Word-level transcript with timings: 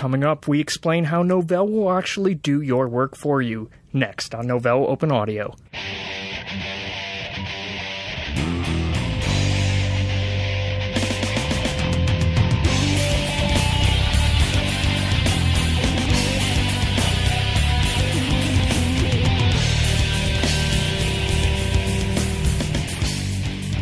Coming 0.00 0.24
up, 0.24 0.48
we 0.48 0.60
explain 0.60 1.04
how 1.04 1.22
Novell 1.22 1.70
will 1.70 1.92
actually 1.92 2.34
do 2.34 2.62
your 2.62 2.88
work 2.88 3.14
for 3.14 3.42
you. 3.42 3.68
Next 3.92 4.34
on 4.34 4.46
Novell 4.46 4.88
Open 4.88 5.12
Audio. 5.12 5.54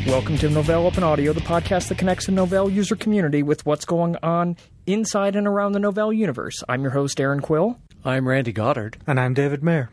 Welcome 0.09 0.39
to 0.39 0.49
Novell 0.49 0.87
Open 0.87 1.03
Audio, 1.05 1.35
the 1.35 1.41
podcast 1.41 1.89
that 1.89 1.99
connects 1.99 2.27
the 2.27 2.33
Novell 2.33 2.73
user 2.73 2.97
community 2.97 3.43
with 3.43 3.67
what's 3.67 3.85
going 3.85 4.17
on 4.23 4.57
inside 4.87 5.37
and 5.37 5.47
around 5.47 5.73
the 5.73 5.79
Novell 5.79 6.17
universe. 6.17 6.65
I'm 6.67 6.81
your 6.81 6.93
host, 6.93 7.21
Erin 7.21 7.41
Quill. 7.41 7.79
I'm 8.07 8.27
Randy 8.27 8.51
Goddard. 8.53 8.97
And 9.07 9.21
I'm 9.21 9.35
David 9.35 9.63
Mayer. 9.63 9.91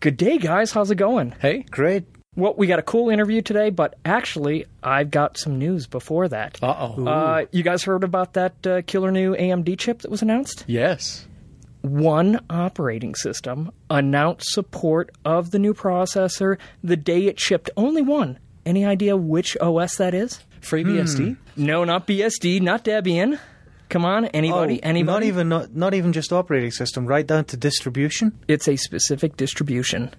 Good 0.00 0.16
day, 0.16 0.38
guys. 0.38 0.72
How's 0.72 0.90
it 0.90 0.96
going? 0.96 1.34
Hey. 1.40 1.64
Great. 1.70 2.04
Well, 2.34 2.54
we 2.58 2.66
got 2.66 2.80
a 2.80 2.82
cool 2.82 3.10
interview 3.10 3.42
today, 3.42 3.70
but 3.70 3.94
actually, 4.04 4.66
I've 4.82 5.12
got 5.12 5.38
some 5.38 5.56
news 5.56 5.86
before 5.86 6.26
that. 6.28 6.58
Uh-oh. 6.60 7.06
Uh, 7.06 7.44
you 7.52 7.62
guys 7.62 7.84
heard 7.84 8.02
about 8.02 8.32
that 8.32 8.66
uh, 8.66 8.82
killer 8.82 9.12
new 9.12 9.36
AMD 9.36 9.78
chip 9.78 10.00
that 10.02 10.10
was 10.10 10.20
announced? 10.20 10.64
Yes. 10.66 11.26
One 11.82 12.40
operating 12.50 13.14
system 13.14 13.70
announced 13.88 14.50
support 14.50 15.10
of 15.24 15.52
the 15.52 15.60
new 15.60 15.74
processor 15.74 16.58
the 16.82 16.96
day 16.96 17.26
it 17.26 17.38
shipped. 17.38 17.70
Only 17.76 18.02
one. 18.02 18.40
Any 18.66 18.84
idea 18.84 19.16
which 19.16 19.56
OS 19.60 19.96
that 19.96 20.14
is? 20.14 20.40
FreeBSD? 20.60 21.36
No, 21.56 21.84
not 21.84 22.06
BSD, 22.06 22.60
not 22.60 22.84
Debian. 22.84 23.38
Come 23.90 24.04
on, 24.04 24.24
anybody? 24.26 24.80
Oh, 24.82 24.88
anybody? 24.88 25.12
Not 25.12 25.22
even 25.24 25.48
not, 25.48 25.74
not 25.74 25.94
even 25.94 26.12
just 26.12 26.32
operating 26.32 26.70
system, 26.70 27.06
right 27.06 27.26
down 27.26 27.44
to 27.46 27.56
distribution. 27.56 28.38
It's 28.48 28.66
a 28.66 28.76
specific 28.76 29.36
distribution. 29.36 30.14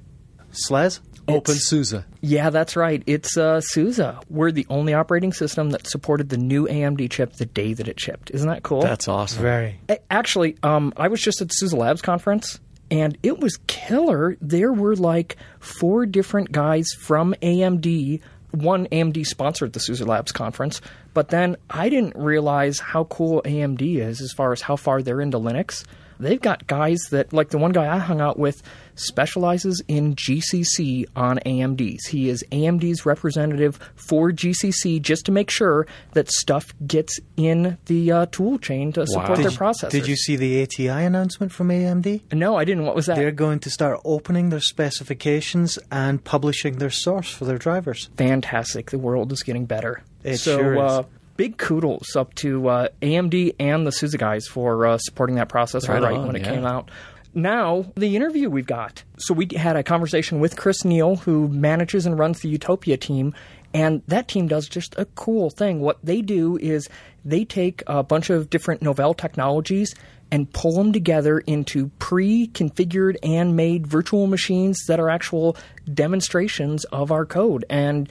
SLES. 0.51 1.01
OpenSUSE. 1.27 2.03
Yeah, 2.21 2.51
that's 2.51 2.75
right. 2.75 3.01
It's 3.07 3.35
uh, 3.35 3.59
SUSE. 3.59 3.99
We're 4.29 4.51
the 4.51 4.67
only 4.69 4.93
operating 4.93 5.33
system 5.33 5.71
that 5.71 5.87
supported 5.87 6.29
the 6.29 6.37
new 6.37 6.67
AMD 6.67 7.09
chip 7.09 7.33
the 7.33 7.47
day 7.47 7.73
that 7.73 7.87
it 7.87 7.99
shipped. 7.99 8.29
Isn't 8.31 8.47
that 8.47 8.61
cool? 8.61 8.81
That's 8.81 9.07
awesome. 9.07 9.41
Very. 9.41 9.79
Actually, 10.11 10.55
um, 10.61 10.93
I 10.97 11.07
was 11.07 11.21
just 11.21 11.41
at 11.41 11.51
SUSE 11.51 11.73
Labs 11.73 12.03
conference, 12.03 12.59
and 12.91 13.17
it 13.23 13.39
was 13.39 13.57
killer. 13.65 14.37
There 14.39 14.71
were 14.71 14.95
like 14.95 15.37
four 15.59 16.05
different 16.05 16.51
guys 16.51 16.87
from 16.99 17.33
AMD. 17.41 18.21
One 18.55 18.87
AMD 18.87 19.25
sponsored 19.25 19.73
the 19.73 19.79
SUSE 19.79 20.01
Labs 20.01 20.31
conference, 20.31 20.81
but 21.13 21.29
then 21.29 21.57
I 21.69 21.89
didn't 21.89 22.15
realize 22.15 22.79
how 22.79 23.03
cool 23.05 23.41
AMD 23.43 23.81
is 23.81 24.21
as 24.21 24.31
far 24.31 24.53
as 24.53 24.61
how 24.61 24.75
far 24.75 25.01
they're 25.01 25.21
into 25.21 25.39
Linux. 25.39 25.83
They've 26.19 26.41
got 26.41 26.67
guys 26.67 26.99
that, 27.11 27.33
like 27.33 27.49
the 27.49 27.57
one 27.57 27.71
guy 27.71 27.93
I 27.93 27.97
hung 27.99 28.21
out 28.21 28.39
with, 28.39 28.61
specializes 28.95 29.81
in 29.87 30.15
GCC 30.15 31.05
on 31.15 31.39
AMDs. 31.45 32.07
He 32.09 32.29
is 32.29 32.43
AMD's 32.51 33.05
representative 33.05 33.77
for 33.95 34.31
GCC 34.31 35.01
just 35.01 35.25
to 35.25 35.31
make 35.31 35.49
sure 35.49 35.85
that 36.13 36.31
stuff 36.31 36.73
gets 36.87 37.19
in 37.35 37.77
the 37.85 38.11
uh, 38.11 38.25
tool 38.27 38.57
chain 38.57 38.93
to 38.93 39.05
support 39.05 39.29
Wow. 39.29 39.35
their 39.35 39.43
Did 39.45 39.51
you, 39.53 39.57
processors. 39.59 39.89
did 39.89 40.07
you 40.07 40.15
see 40.15 40.35
the 40.37 40.63
ATI 40.63 40.87
announcement 41.05 41.51
from 41.51 41.67
AMD? 41.69 42.21
No, 42.33 42.55
I 42.55 42.63
didn't. 42.63 42.85
What 42.85 42.95
was 42.95 43.07
that? 43.07 43.15
They're 43.17 43.31
going 43.31 43.59
to 43.59 43.69
start 43.69 43.99
opening 44.05 44.49
their 44.49 44.61
specifications 44.61 45.77
and 45.91 46.23
publishing 46.23 46.77
their 46.77 46.89
source 46.89 47.29
for 47.29 47.45
their 47.45 47.57
drivers. 47.57 48.09
Fantastic. 48.17 48.91
The 48.91 48.97
world 48.99 49.31
is 49.31 49.43
getting 49.43 49.65
better. 49.65 50.01
It 50.23 50.37
so, 50.37 50.57
sure 50.57 50.73
is. 50.75 50.79
Uh, 50.91 51.03
big 51.37 51.57
kudos 51.57 52.15
up 52.15 52.33
to 52.35 52.67
uh, 52.67 52.87
AMD 53.01 53.55
and 53.59 53.85
the 53.85 53.91
SUSE 53.91 54.15
guys 54.15 54.47
for 54.47 54.85
uh, 54.85 54.97
supporting 54.97 55.35
that 55.35 55.49
processor 55.49 55.89
Right 55.89 56.01
right, 56.01 56.13
on, 56.15 56.27
when 56.27 56.35
it 56.35 56.43
yeah. 56.43 56.51
came 56.51 56.65
out. 56.65 56.89
Now, 57.33 57.85
the 57.95 58.15
interview 58.15 58.49
we've 58.49 58.65
got. 58.65 59.03
So, 59.17 59.33
we 59.33 59.49
had 59.55 59.75
a 59.75 59.83
conversation 59.83 60.39
with 60.39 60.55
Chris 60.55 60.85
Neal, 60.85 61.17
who 61.17 61.49
manages 61.49 62.05
and 62.05 62.17
runs 62.17 62.39
the 62.39 62.47
Utopia 62.47 62.95
team, 62.95 63.33
and 63.73 64.01
that 64.07 64.29
team 64.29 64.47
does 64.47 64.69
just 64.69 64.97
a 64.97 65.03
cool 65.03 65.49
thing. 65.49 65.81
What 65.81 65.99
they 66.01 66.21
do 66.21 66.57
is 66.57 66.87
they 67.25 67.43
take 67.43 67.83
a 67.87 68.03
bunch 68.03 68.29
of 68.29 68.49
different 68.49 68.81
Novell 68.81 69.17
technologies 69.17 69.93
and 70.31 70.51
pull 70.53 70.73
them 70.73 70.93
together 70.93 71.39
into 71.39 71.89
pre 71.99 72.47
configured 72.47 73.17
and 73.21 73.55
made 73.55 73.85
virtual 73.85 74.27
machines 74.27 74.79
that 74.87 74.99
are 74.99 75.09
actual 75.09 75.57
demonstrations 75.93 76.85
of 76.85 77.11
our 77.11 77.25
code. 77.25 77.65
And 77.69 78.09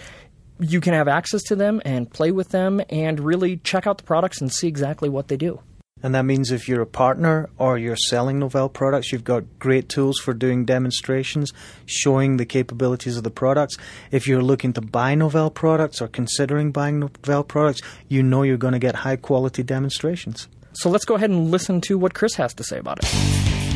you 0.70 0.80
can 0.80 0.94
have 0.94 1.08
access 1.08 1.42
to 1.44 1.56
them 1.56 1.80
and 1.84 2.10
play 2.10 2.30
with 2.30 2.50
them 2.50 2.80
and 2.90 3.20
really 3.20 3.58
check 3.58 3.86
out 3.86 3.98
the 3.98 4.04
products 4.04 4.40
and 4.40 4.52
see 4.52 4.68
exactly 4.68 5.08
what 5.08 5.28
they 5.28 5.36
do. 5.36 5.60
And 6.02 6.14
that 6.14 6.26
means 6.26 6.50
if 6.50 6.68
you're 6.68 6.82
a 6.82 6.86
partner 6.86 7.48
or 7.56 7.78
you're 7.78 7.96
selling 7.96 8.38
Novell 8.38 8.70
products, 8.70 9.10
you've 9.10 9.24
got 9.24 9.58
great 9.58 9.88
tools 9.88 10.18
for 10.18 10.34
doing 10.34 10.66
demonstrations, 10.66 11.50
showing 11.86 12.36
the 12.36 12.44
capabilities 12.44 13.16
of 13.16 13.24
the 13.24 13.30
products. 13.30 13.78
If 14.10 14.26
you're 14.26 14.42
looking 14.42 14.74
to 14.74 14.82
buy 14.82 15.14
Novell 15.14 15.52
products 15.54 16.02
or 16.02 16.08
considering 16.08 16.72
buying 16.72 17.00
Novell 17.00 17.48
products, 17.48 17.80
you 18.08 18.22
know 18.22 18.42
you're 18.42 18.58
going 18.58 18.74
to 18.74 18.78
get 18.78 18.96
high 18.96 19.16
quality 19.16 19.62
demonstrations. 19.62 20.46
So 20.74 20.90
let's 20.90 21.06
go 21.06 21.14
ahead 21.14 21.30
and 21.30 21.50
listen 21.50 21.80
to 21.82 21.96
what 21.96 22.12
Chris 22.12 22.34
has 22.34 22.52
to 22.54 22.64
say 22.64 22.78
about 22.78 22.98
it. 23.02 23.73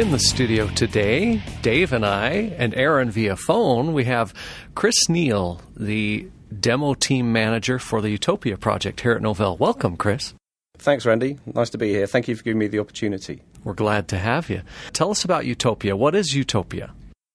In 0.00 0.12
the 0.12 0.18
studio 0.18 0.66
today, 0.68 1.42
Dave 1.60 1.92
and 1.92 2.06
I, 2.06 2.54
and 2.56 2.74
Erin 2.74 3.10
via 3.10 3.36
phone, 3.36 3.92
we 3.92 4.04
have 4.04 4.32
Chris 4.74 5.10
Neal, 5.10 5.60
the 5.76 6.26
demo 6.58 6.94
team 6.94 7.34
manager 7.34 7.78
for 7.78 8.00
the 8.00 8.08
Utopia 8.08 8.56
project 8.56 9.02
here 9.02 9.12
at 9.12 9.20
Novell. 9.20 9.58
Welcome, 9.58 9.98
Chris. 9.98 10.32
Thanks, 10.78 11.04
Randy. 11.04 11.38
Nice 11.44 11.68
to 11.68 11.76
be 11.76 11.90
here. 11.90 12.06
Thank 12.06 12.28
you 12.28 12.34
for 12.34 12.42
giving 12.42 12.58
me 12.58 12.66
the 12.66 12.78
opportunity. 12.78 13.42
We're 13.62 13.74
glad 13.74 14.08
to 14.08 14.16
have 14.16 14.48
you. 14.48 14.62
Tell 14.94 15.10
us 15.10 15.22
about 15.22 15.44
Utopia. 15.44 15.94
What 15.94 16.14
is 16.14 16.34
Utopia? 16.34 16.94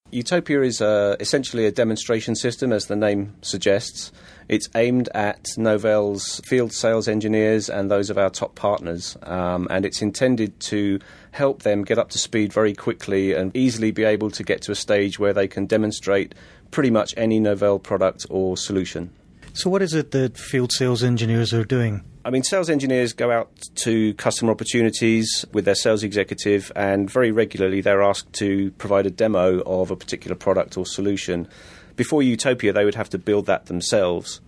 Utopia 0.09 0.63
is 0.63 0.81
uh, 0.81 1.17
essentially 1.19 1.67
a 1.67 1.71
demonstration 1.71 2.35
system, 2.35 2.73
as 2.73 2.87
the 2.87 2.95
name 2.95 3.35
suggests. 3.43 4.11
It's 4.47 4.69
aimed 4.75 5.09
at 5.15 5.43
Novell's 5.57 6.39
field 6.45 6.71
sales 6.71 7.07
engineers 7.07 7.69
and 7.69 7.89
those 7.89 8.09
of 8.11 8.17
our 8.17 8.29
top 8.29 8.53
partners, 8.55 9.17
um, 9.23 9.67
and 9.71 9.85
it's 9.85 10.01
intended 10.01 10.59
to 10.61 10.99
help 11.31 11.63
them 11.63 11.83
get 11.83 11.97
up 11.97 12.09
to 12.11 12.19
speed 12.19 12.53
very 12.53 12.73
quickly 12.73 13.33
and 13.33 13.55
easily 13.55 13.91
be 13.91 14.03
able 14.03 14.29
to 14.31 14.43
get 14.43 14.61
to 14.63 14.71
a 14.71 14.75
stage 14.75 15.17
where 15.17 15.33
they 15.33 15.47
can 15.47 15.65
demonstrate 15.65 16.35
pretty 16.69 16.91
much 16.91 17.13
any 17.17 17.39
Novell 17.39 17.81
product 17.81 18.27
or 18.29 18.55
solution. 18.55 19.09
So, 19.53 19.69
what 19.69 19.81
is 19.81 19.93
it 19.93 20.11
that 20.11 20.37
field 20.37 20.71
sales 20.73 21.03
engineers 21.03 21.53
are 21.53 21.63
doing? 21.63 22.03
I 22.25 22.29
mean, 22.29 22.43
sales 22.43 22.69
engineers 22.69 23.13
go 23.13 23.31
out 23.31 23.49
to 23.75 24.13
customer 24.15 24.51
opportunities 24.51 25.45
with 25.53 25.65
their 25.65 25.75
sales 25.75 26.03
executive, 26.03 26.71
and 26.75 27.09
very 27.09 27.31
regularly 27.31 27.81
they're 27.81 28.03
asked 28.03 28.33
to 28.33 28.71
provide 28.71 29.05
a 29.05 29.11
demo 29.11 29.61
of 29.61 29.91
a 29.91 29.95
particular 29.95 30.35
product 30.35 30.77
or 30.77 30.85
solution. 30.85 31.47
Before 31.95 32.21
Utopia, 32.21 32.73
they 32.73 32.85
would 32.85 32.95
have 32.95 33.09
to 33.09 33.17
build 33.17 33.45
that 33.45 33.67
themselves. 33.67 34.41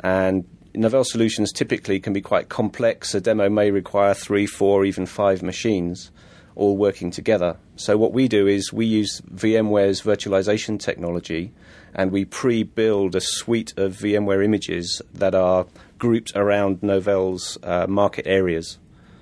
And 0.00 0.44
Novell 0.74 1.04
solutions 1.04 1.52
typically 1.52 2.00
can 2.00 2.12
be 2.12 2.20
quite 2.20 2.48
complex. 2.48 3.14
A 3.14 3.20
demo 3.20 3.48
may 3.50 3.70
require 3.70 4.14
three, 4.14 4.46
four, 4.46 4.84
even 4.84 5.06
five 5.06 5.42
machines 5.42 6.10
all 6.54 6.76
working 6.76 7.10
together. 7.10 7.56
So, 7.76 7.96
what 7.96 8.12
we 8.12 8.28
do 8.28 8.46
is 8.46 8.72
we 8.72 8.86
use 8.86 9.20
VMware's 9.34 10.02
virtualization 10.02 10.78
technology 10.78 11.52
and 11.94 12.10
we 12.10 12.24
pre 12.24 12.62
build 12.62 13.14
a 13.14 13.20
suite 13.20 13.74
of 13.76 13.96
VMware 13.96 14.44
images 14.44 15.02
that 15.14 15.34
are 15.34 15.66
grouped 15.98 16.32
around 16.34 16.80
Novell's 16.80 17.58
uh, 17.62 17.86
market 17.88 18.26
areas. 18.26 18.78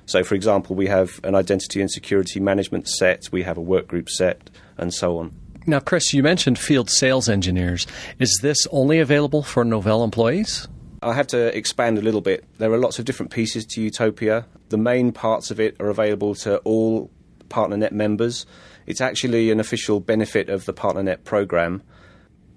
So, 0.07 0.25
for 0.25 0.35
example, 0.35 0.75
we 0.75 0.89
have 0.89 1.21
an 1.23 1.35
identity 1.35 1.81
and 1.81 1.91
security 1.91 2.41
management 2.41 2.89
set, 2.89 3.29
we 3.31 3.43
have 3.43 3.59
a 3.59 3.63
workgroup 3.63 4.09
set, 4.09 4.51
and 4.77 4.93
so 4.93 5.19
on. 5.19 5.33
Now, 5.67 5.79
Chris, 5.79 6.15
you 6.15 6.23
mentioned 6.23 6.59
field 6.59 6.89
sales 6.89 7.29
engineers. 7.29 7.87
Is 8.19 8.39
this 8.41 8.67
only 8.71 8.99
available 8.99 9.43
for 9.43 9.65
Novell 9.65 10.03
employees? 10.03 10.67
I 11.03 11.15
have 11.15 11.27
to 11.29 11.57
expand 11.57 11.99
a 11.99 12.03
little 12.03 12.21
bit. 12.23 12.45
There 12.59 12.73
are 12.73 12.79
lots 12.79 12.99
of 12.99 13.05
different 13.05 13.31
pieces 13.31 13.67
to 13.67 13.83
Utopia. 13.83 14.47
The 14.71 14.79
main 14.79 15.13
parts 15.13 15.51
of 15.51 15.61
it 15.61 15.77
are 15.79 15.89
available 15.89 16.35
to 16.37 16.59
all 16.59 17.11
PartnerNet 17.49 17.93
members. 17.93 18.47
It's 18.87 19.01
actually 19.01 19.51
an 19.51 19.61
official 19.61 20.01
benefit 20.01 20.49
of 20.49 20.65
the 20.65 20.73
PartnerNet 20.73 21.25
program. 21.25 21.83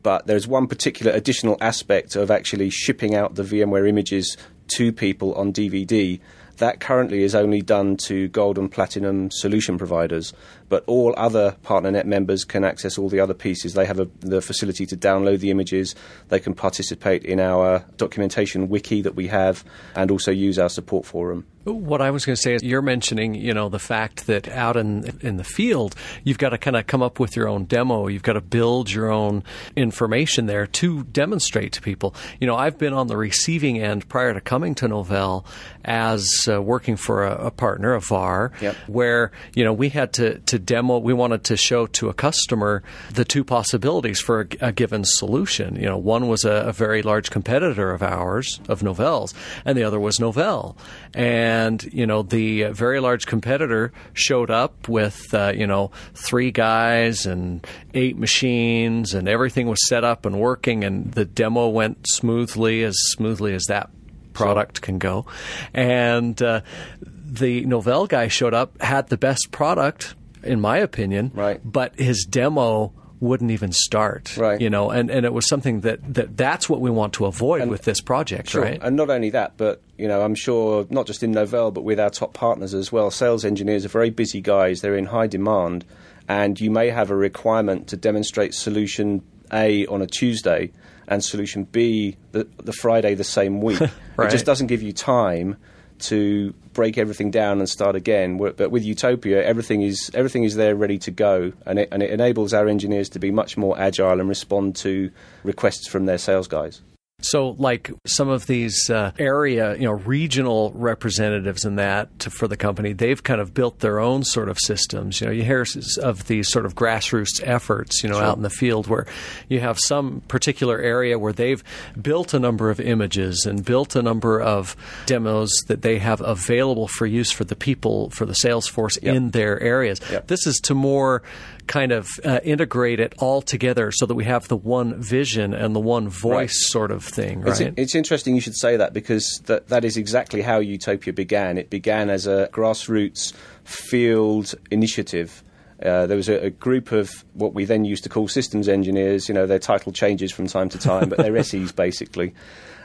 But 0.02 0.28
there's 0.28 0.48
one 0.48 0.68
particular 0.68 1.12
additional 1.12 1.58
aspect 1.62 2.16
of 2.16 2.32
actually 2.32 2.70
shipping 2.70 3.16
out 3.16 3.36
the 3.36 3.44
VMware 3.44 3.88
images 3.88 4.38
to 4.76 4.92
people 4.92 5.34
on 5.36 5.54
DVD. 5.54 6.20
That 6.58 6.80
currently 6.80 7.24
is 7.24 7.34
only 7.34 7.62
done 7.62 7.98
to 8.06 8.28
gold 8.28 8.58
and 8.58 8.72
platinum 8.72 9.32
solution 9.32 9.78
providers. 9.78 10.34
But 10.74 10.84
all 10.88 11.14
other 11.18 11.56
PartnerNet 11.64 12.06
members 12.06 12.44
can 12.44 12.64
access 12.64 12.98
all 12.98 13.08
the 13.08 13.20
other 13.20 13.36
pieces. 13.36 13.76
They 13.76 13.86
have 13.86 14.00
a, 14.00 14.10
the 14.22 14.42
facility 14.42 14.88
to 14.88 14.98
download 14.98 15.38
the 15.38 15.52
images. 15.52 15.94
They 16.30 16.40
can 16.40 16.56
participate 16.56 17.24
in 17.26 17.40
our 17.40 17.86
documentation 17.98 18.70
wiki 18.70 19.04
that 19.04 19.14
we 19.14 19.28
have, 19.28 19.64
and 19.96 20.10
also 20.10 20.32
use 20.32 20.58
our 20.58 20.70
support 20.70 21.06
forum. 21.06 21.46
What 21.66 22.02
I 22.02 22.12
was 22.12 22.26
going 22.26 22.36
to 22.36 22.42
say 22.42 22.56
is 22.56 22.64
you're 22.64 22.82
mentioning, 22.82 23.36
you 23.36 23.54
know, 23.54 23.70
the 23.70 23.80
fact 23.80 24.28
that 24.28 24.50
out 24.50 24.76
in 24.76 25.18
in 25.22 25.38
the 25.38 25.46
field, 25.46 25.96
you've 26.26 26.38
got 26.38 26.50
to 26.50 26.58
kind 26.58 26.76
of 26.76 26.88
come 26.88 27.02
up 27.02 27.20
with 27.22 27.38
your 27.38 27.48
own 27.48 27.64
demo. 27.66 28.08
You've 28.08 28.24
got 28.24 28.34
to 28.34 28.42
build 28.42 28.92
your 28.92 29.10
own 29.10 29.44
information 29.78 30.48
there 30.48 30.68
to 30.68 31.04
demonstrate 31.06 31.72
to 31.74 31.82
people. 31.82 32.16
You 32.42 32.48
know, 32.48 32.58
I've 32.58 32.78
been 32.78 32.92
on 32.92 33.08
the 33.08 33.16
receiving 33.16 33.80
end 33.80 34.10
prior 34.10 34.34
to 34.34 34.42
coming 34.42 34.76
to 34.76 34.90
Novell 34.90 35.46
as 35.86 36.28
uh, 36.50 36.62
working 36.62 36.98
for 36.98 37.24
a, 37.24 37.48
a, 37.48 37.52
partner, 37.52 37.94
a 37.94 38.02
VAR, 38.02 38.52
yep. 38.62 38.76
where, 38.88 39.32
you 39.54 39.64
know, 39.64 39.74
we 39.74 39.90
had 39.90 40.14
to, 40.14 40.40
to 40.40 40.60
demo, 40.64 40.98
we 40.98 41.14
wanted 41.14 41.44
to 41.46 41.58
show 41.58 41.88
to 41.88 42.10
a 42.10 42.14
customer 42.14 42.84
the 43.14 43.26
two 43.26 43.44
possibilities 43.44 44.20
for 44.20 44.42
a, 44.42 44.68
a 44.68 44.72
given 44.72 45.04
solution. 45.06 45.76
You 45.76 45.88
know, 45.88 45.98
one 45.98 46.28
was 46.28 46.44
a, 46.44 46.52
a 46.52 46.74
very 46.74 47.02
large 47.02 47.30
competitor 47.30 47.92
of 47.92 48.02
ours, 48.02 48.60
of 48.68 48.82
Novell's, 48.82 49.34
and 49.66 49.78
the 49.78 49.84
other 49.84 50.00
was 50.00 50.18
Novell. 50.18 50.76
And 51.14 51.84
you 51.94 52.08
know 52.08 52.24
the 52.24 52.64
very 52.66 53.00
large 53.00 53.26
competitor 53.26 53.92
showed 54.14 54.50
up 54.50 54.88
with 54.88 55.34
uh, 55.34 55.54
you 55.56 55.68
know 55.68 55.92
three 56.14 56.52
guys 56.52 57.26
and 57.26 57.66
eight 57.94 58.18
machines 58.18 59.14
and 59.14 59.28
everything 59.28 59.68
was 59.68 59.88
set 59.88 60.04
up 60.04 60.26
and 60.26 60.40
working 60.40 60.84
and 60.84 61.12
the 61.14 61.26
demo 61.26 61.70
went 61.70 62.06
smoothly 62.08 62.84
as 62.84 62.96
smoothly 62.98 63.54
as 63.54 63.66
that 63.66 63.90
product 64.34 64.82
can 64.82 64.98
go 64.98 65.26
and 65.74 66.42
uh, 66.42 66.62
the 67.02 67.66
Novell 67.66 68.08
guy 68.08 68.28
showed 68.28 68.54
up 68.54 68.82
had 68.82 69.08
the 69.10 69.18
best 69.18 69.52
product 69.52 70.16
in 70.44 70.60
my 70.60 70.78
opinion 70.78 71.32
right 71.34 71.62
but 71.64 71.98
his 72.00 72.26
demo 72.26 72.94
wouldn't 73.24 73.52
even 73.52 73.72
start. 73.72 74.36
Right. 74.36 74.60
You 74.60 74.70
know, 74.70 74.90
and, 74.90 75.10
and 75.10 75.26
it 75.26 75.34
was 75.34 75.48
something 75.48 75.82
that, 75.82 76.14
that 76.14 76.36
that's 76.36 76.70
what 76.70 76.82
we 76.82 76.92
want 76.92 77.14
to 77.14 77.26
avoid 77.26 77.62
and, 77.62 77.72
with 77.72 77.84
this 77.84 78.02
project, 78.02 78.50
sure. 78.50 78.64
right? 78.64 78.80
And 78.82 78.98
not 78.98 79.10
only 79.10 79.30
that, 79.30 79.54
but 79.56 79.82
you 79.98 80.10
know, 80.10 80.22
I'm 80.22 80.36
sure 80.36 80.86
not 80.90 81.08
just 81.08 81.24
in 81.24 81.34
Novell, 81.34 81.74
but 81.74 81.86
with 81.86 82.02
our 82.02 82.10
top 82.10 82.34
partners 82.34 82.74
as 82.74 82.92
well. 82.92 83.10
Sales 83.10 83.46
engineers 83.46 83.86
are 83.86 83.90
very 83.90 84.10
busy 84.10 84.42
guys. 84.42 84.82
They're 84.82 84.98
in 84.98 85.06
high 85.06 85.28
demand, 85.28 85.86
and 86.28 86.60
you 86.60 86.70
may 86.70 86.90
have 86.90 87.12
a 87.12 87.16
requirement 87.16 87.88
to 87.88 87.98
demonstrate 87.98 88.54
solution 88.54 89.24
A 89.54 89.86
on 89.88 90.02
a 90.02 90.08
Tuesday 90.08 90.74
and 91.08 91.24
solution 91.24 91.64
B 91.64 92.18
the, 92.34 92.48
the 92.58 92.74
Friday 92.74 93.16
the 93.16 93.24
same 93.24 93.62
week. 93.62 93.80
right. 93.80 93.92
It 94.28 94.32
just 94.32 94.46
doesn't 94.46 94.68
give 94.68 94.82
you 94.82 94.92
time 94.92 95.56
to 96.04 96.54
break 96.74 96.98
everything 96.98 97.32
down 97.32 97.60
and 97.60 97.70
start 97.70 97.96
again. 97.96 98.38
But 98.38 98.72
with 98.72 98.84
Utopia, 98.84 99.44
everything 99.44 99.82
is 99.82 100.12
everything 100.14 100.44
is 100.44 100.56
there 100.56 100.76
ready 100.76 100.98
to 101.00 101.12
go, 101.12 101.54
and 101.66 101.80
it, 101.80 101.90
and 101.92 102.04
it 102.04 102.12
enables 102.12 102.54
our 102.54 102.68
engineers 102.68 103.10
to 103.10 103.20
be 103.20 103.32
much 103.32 103.58
more 103.58 103.80
agile 103.80 104.20
and 104.20 104.30
respond 104.30 104.76
to 104.78 105.12
requests 105.44 105.88
from 105.88 106.06
their 106.06 106.18
sales 106.18 106.48
guys. 106.48 106.82
So, 107.24 107.52
like 107.52 107.92
some 108.06 108.30
of 108.30 108.48
these 108.48 108.90
uh, 108.90 109.12
area, 109.18 109.76
you 109.76 109.86
know, 109.86 109.94
regional 109.94 110.72
representatives 110.76 111.66
in 111.66 111.78
that 111.78 112.20
to, 112.20 112.30
for 112.30 112.48
the 112.48 112.58
company, 112.58 112.94
they've 112.94 113.22
kind 113.22 113.40
of 113.40 113.54
built 113.54 113.80
their 113.80 114.00
own 114.00 114.24
sort 114.24 114.50
of 114.50 114.60
systems. 114.60 115.22
You 115.22 115.28
know, 115.28 115.34
you 115.34 115.44
hear 115.44 115.66
of 116.02 116.28
these 116.28 116.50
sort 116.50 116.66
of 116.66 116.76
grassroots 116.76 117.42
efforts, 117.44 118.04
you 118.04 118.10
know, 118.10 118.16
sure. 118.16 118.24
out 118.24 118.38
in 118.38 118.44
the 118.44 118.50
field 118.50 118.88
where 118.88 119.06
you 119.48 119.60
have 119.62 119.80
some 119.80 120.22
particular 120.28 120.80
area 120.80 121.18
where 121.18 121.34
they've 121.34 121.64
built 122.02 122.34
a 122.34 122.40
number 122.40 122.70
of 122.70 122.80
images 122.80 123.46
and 123.46 123.64
built 123.64 123.96
a 123.96 124.02
number 124.02 124.42
of 124.42 124.76
demos 125.06 125.52
that 125.68 125.82
they 125.82 126.00
have 126.00 126.22
available 126.22 126.88
for 126.88 127.06
use 127.06 127.32
for 127.32 127.46
the 127.46 127.56
people, 127.56 128.10
for 128.10 128.26
the 128.26 128.36
sales 128.36 128.68
force 128.68 128.98
yep. 129.02 129.16
in 129.16 129.32
their 129.32 129.60
areas. 129.62 130.02
Yep. 130.12 130.28
This 130.28 130.46
is 130.46 130.58
to 130.64 130.74
more 130.74 131.24
kind 131.68 131.92
of 131.92 132.10
uh, 132.24 132.40
integrate 132.44 133.00
it 133.00 133.14
all 133.20 133.42
together 133.42 133.92
so 133.92 134.06
that 134.06 134.16
we 134.16 134.26
have 134.26 134.48
the 134.48 134.58
one 134.58 135.02
vision 135.02 135.54
and 135.54 135.76
the 135.76 135.80
one 135.80 136.10
voice 136.10 136.32
right. 136.32 136.50
sort 136.50 136.92
of 136.92 137.04
thing, 137.04 137.42
right? 137.42 137.60
It's, 137.60 137.74
it's, 137.78 137.96
interesting 137.96 138.36
you 138.36 138.42
should 138.42 138.56
say 138.56 138.78
that 138.78 138.94
because 138.94 139.42
that, 139.46 139.68
that 139.70 139.86
is 139.86 139.98
exactly 139.98 140.42
how 140.42 140.60
Utopia 140.60 141.14
began. 141.14 141.58
It 141.58 141.70
began 141.70 142.10
as 142.10 142.28
a 142.28 142.50
grassroots 142.52 143.34
field 143.64 144.54
initiative. 144.72 145.44
Uh, 145.84 146.08
there 146.08 146.18
was 146.18 146.30
a, 146.30 146.46
a, 146.46 146.50
group 146.50 146.92
of 146.92 147.26
what 147.34 147.54
we 147.54 147.66
then 147.66 147.84
used 147.84 148.04
to 148.04 148.10
call 148.10 148.28
systems 148.28 148.70
engineers. 148.70 149.28
You 149.28 149.36
know, 149.36 149.46
their 149.46 149.60
title 149.60 149.92
changes 149.92 150.32
from 150.32 150.48
time 150.48 150.70
to 150.70 150.78
time, 150.78 151.10
but 151.10 151.18
they're 151.18 151.44
SEs 151.44 151.72
basically. 151.72 152.34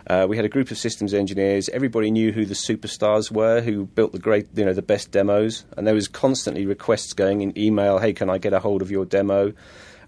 Uh, 0.08 0.26
we 0.28 0.36
had 0.36 0.44
a 0.44 0.48
group 0.48 0.70
of 0.70 0.78
systems 0.78 1.12
engineers. 1.12 1.68
Everybody 1.68 2.10
knew 2.10 2.32
who 2.32 2.46
the 2.46 2.54
superstars 2.54 3.30
were, 3.30 3.60
who 3.60 3.84
built 3.86 4.12
the 4.12 4.18
great, 4.18 4.48
you 4.54 4.64
know, 4.64 4.72
the 4.72 4.82
best 4.82 5.10
demos. 5.10 5.64
And 5.76 5.86
there 5.86 5.94
was 5.94 6.08
constantly 6.08 6.64
requests 6.66 7.12
going 7.12 7.42
in 7.42 7.56
email. 7.58 7.98
Hey, 7.98 8.14
can 8.14 8.30
I 8.30 8.38
get 8.38 8.52
a 8.52 8.58
hold 8.58 8.80
of 8.80 8.90
your 8.90 9.04
demo? 9.04 9.52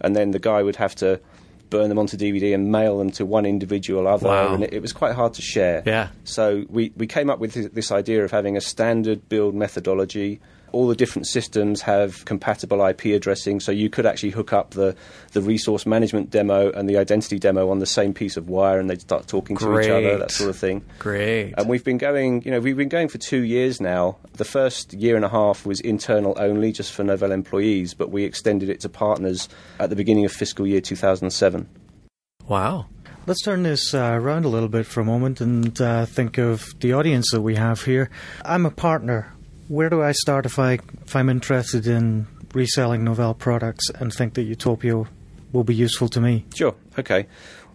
And 0.00 0.16
then 0.16 0.31
the 0.31 0.38
guy 0.38 0.62
would 0.62 0.76
have 0.76 0.94
to 0.96 1.20
burn 1.69 1.88
them 1.88 1.98
onto 1.98 2.16
DVD 2.16 2.54
and 2.54 2.72
mail 2.72 2.98
them 2.98 3.10
to 3.12 3.25
one 3.25 3.46
individual 3.46 4.08
other, 4.08 4.26
wow. 4.26 4.54
and 4.54 4.64
it, 4.64 4.75
it, 4.75 4.82
was 4.82 4.92
quite 4.92 5.14
hard 5.14 5.34
to 5.34 5.42
share. 5.42 5.84
Yeah. 5.87 6.08
So 6.25 6.64
we, 6.69 6.92
we 6.96 7.06
came 7.06 7.31
up 7.31 7.38
with 7.38 7.52
this, 7.52 7.69
this 7.69 7.92
idea 7.92 8.25
of 8.25 8.32
having 8.32 8.56
a 8.56 8.60
standard 8.60 9.28
build 9.28 9.54
methodology 9.54 10.40
all 10.72 10.88
the 10.88 10.94
different 10.94 11.26
systems 11.26 11.82
have 11.82 12.25
compatible 12.25 12.84
IP 12.84 13.06
addressing, 13.06 13.61
so 13.61 13.72
you 13.72 13.90
could 13.90 14.06
actually 14.06 14.31
hook 14.31 14.52
up 14.52 14.70
the, 14.70 14.96
the 15.32 15.43
resource 15.43 15.87
management 15.87 16.31
demo 16.31 16.70
and 16.72 16.88
the 16.88 16.96
identity 16.96 17.38
demo 17.38 17.70
on 17.70 17.78
the 17.78 17.87
same 17.87 18.14
piece 18.14 18.37
of 18.37 18.49
wire, 18.49 18.78
and 18.78 18.88
they'd 18.88 19.00
start 19.00 19.26
talking 19.26 19.56
Great. 19.56 19.87
to 19.87 19.99
each 19.99 20.06
other, 20.06 20.19
that 20.19 20.31
sort 20.31 20.50
of 20.50 20.56
thing. 20.56 20.84
Great. 20.99 21.55
And 21.56 21.69
we've 21.69 21.84
been 21.84 21.99
going, 21.99 22.43
you 22.43 22.50
know, 22.50 22.61
we've 22.61 22.76
been 22.76 22.88
going 22.88 23.08
for 23.08 23.19
two 23.19 23.43
years 23.43 23.81
now. 23.81 24.17
The 24.34 24.44
first 24.44 24.93
year 24.93 25.17
and 25.17 25.25
a 25.25 25.28
half 25.28 25.67
was 25.67 25.81
internal 25.81 26.34
only, 26.38 26.73
just 26.73 26.93
for 26.93 27.05
Novell 27.05 27.31
employees, 27.31 27.94
but 27.94 28.11
we 28.11 28.25
extended 28.25 28.69
it 28.69 28.81
to 28.81 28.88
partners 28.88 29.49
at 29.78 29.90
the 29.90 29.96
beginning 29.96 30.25
of 30.25 30.32
fiscal 30.32 30.66
year 30.66 30.81
2007. 30.81 31.69
Wow. 32.46 32.87
Let's 33.26 33.43
turn 33.43 33.62
this 33.62 33.94
uh, 33.94 34.12
around 34.14 34.44
a 34.44 34.49
little 34.49 34.69
bit 34.69 34.87
for 34.87 35.00
a 35.00 35.05
moment 35.05 35.40
and 35.40 35.81
uh, 35.81 36.06
think 36.06 36.38
of 36.38 36.64
the 36.81 36.94
audience 36.94 37.31
that 37.32 37.43
we 37.43 37.55
have 37.55 37.84
here. 37.84 38.11
I'm 38.44 38.66
a 38.66 38.70
partner 38.70 39.32
where 39.70 39.88
do 39.88 40.02
I 40.02 40.11
start 40.11 40.46
if 40.46 40.58
I 40.58 40.81
if 41.06 41.14
I'm 41.14 41.28
interested 41.28 41.87
in 41.87 42.26
reselling 42.52 43.02
Novell 43.02 43.38
products 43.38 43.88
and 43.88 44.12
think 44.12 44.34
that 44.34 44.43
Utopia 44.43 45.05
will 45.52 45.64
be 45.64 45.75
useful 45.75 46.08
to 46.08 46.20
me? 46.20 46.44
Sure. 46.55 46.75
Okay. 46.99 47.28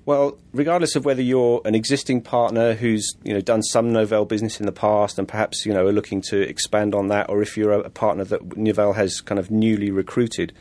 Well, 0.05 0.37
regardless 0.51 0.95
of 0.97 1.05
whether 1.05 1.21
you're 1.21 1.61
an 1.63 1.73
existing 1.73 2.21
partner 2.21 2.73
who's 2.73 3.15
you 3.23 3.33
know 3.33 3.39
done 3.39 3.63
some 3.63 3.91
Novell 3.91 4.27
business 4.27 4.59
in 4.59 4.65
the 4.65 4.73
past 4.73 5.17
and 5.17 5.25
perhaps 5.25 5.65
you 5.65 5.73
know 5.73 5.87
are 5.87 5.93
looking 5.93 6.21
to 6.23 6.41
expand 6.41 6.93
on 6.93 7.07
that, 7.07 7.29
or 7.29 7.41
if 7.41 7.55
you're 7.55 7.71
a, 7.71 7.89
partner 7.89 8.25
that 8.25 8.41
Novell 8.49 8.93
has 8.93 9.21
kind 9.21 9.39
of 9.39 9.49
newly 9.49 9.89
recruited, 9.89 10.51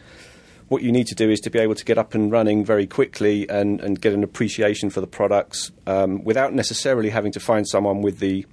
what 0.68 0.82
you 0.82 0.92
need 0.92 1.08
to 1.08 1.16
do 1.16 1.30
is 1.30 1.40
to 1.40 1.50
be 1.50 1.58
able 1.58 1.74
to 1.74 1.84
get 1.84 1.98
up 1.98 2.14
and 2.14 2.30
running 2.30 2.64
very 2.64 2.86
quickly 2.86 3.48
and, 3.50 3.80
and 3.80 4.00
get 4.00 4.12
an 4.12 4.22
appreciation 4.22 4.88
for 4.88 5.00
the 5.00 5.06
products 5.08 5.72
um, 5.88 6.22
without 6.22 6.54
necessarily 6.54 7.10
having 7.10 7.32
to 7.32 7.40
find 7.40 7.68
someone 7.68 8.02
with 8.02 8.20
the 8.20 8.46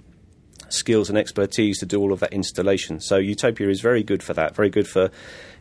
skills 0.73 1.09
and 1.09 1.17
expertise 1.17 1.79
to 1.79 1.85
do 1.85 1.99
all 1.99 2.11
of 2.11 2.19
that 2.19 2.33
installation. 2.33 2.99
So 2.99 3.17
Utopia 3.17 3.69
is 3.69 3.81
very 3.81 4.03
good 4.03 4.23
for 4.23 4.33
that, 4.33 4.55
very 4.55 4.69
good 4.69 4.87
for 4.87 5.11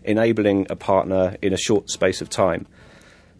enabling 0.05 0.67
a 0.71 0.77
partner 0.77 1.37
in 1.43 1.53
a 1.53 1.59
short 1.59 1.91
space 1.91 2.21
of 2.21 2.31
time. 2.31 2.67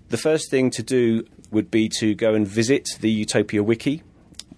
The 0.09 0.19
first 0.19 0.51
thing 0.51 0.71
to 0.73 0.83
do 0.83 1.25
would 1.51 1.71
be 1.71 1.89
to 2.01 2.15
go 2.15 2.35
and 2.35 2.47
visit 2.47 2.89
the 3.01 3.11
Utopia 3.11 3.63
wiki. 3.63 4.03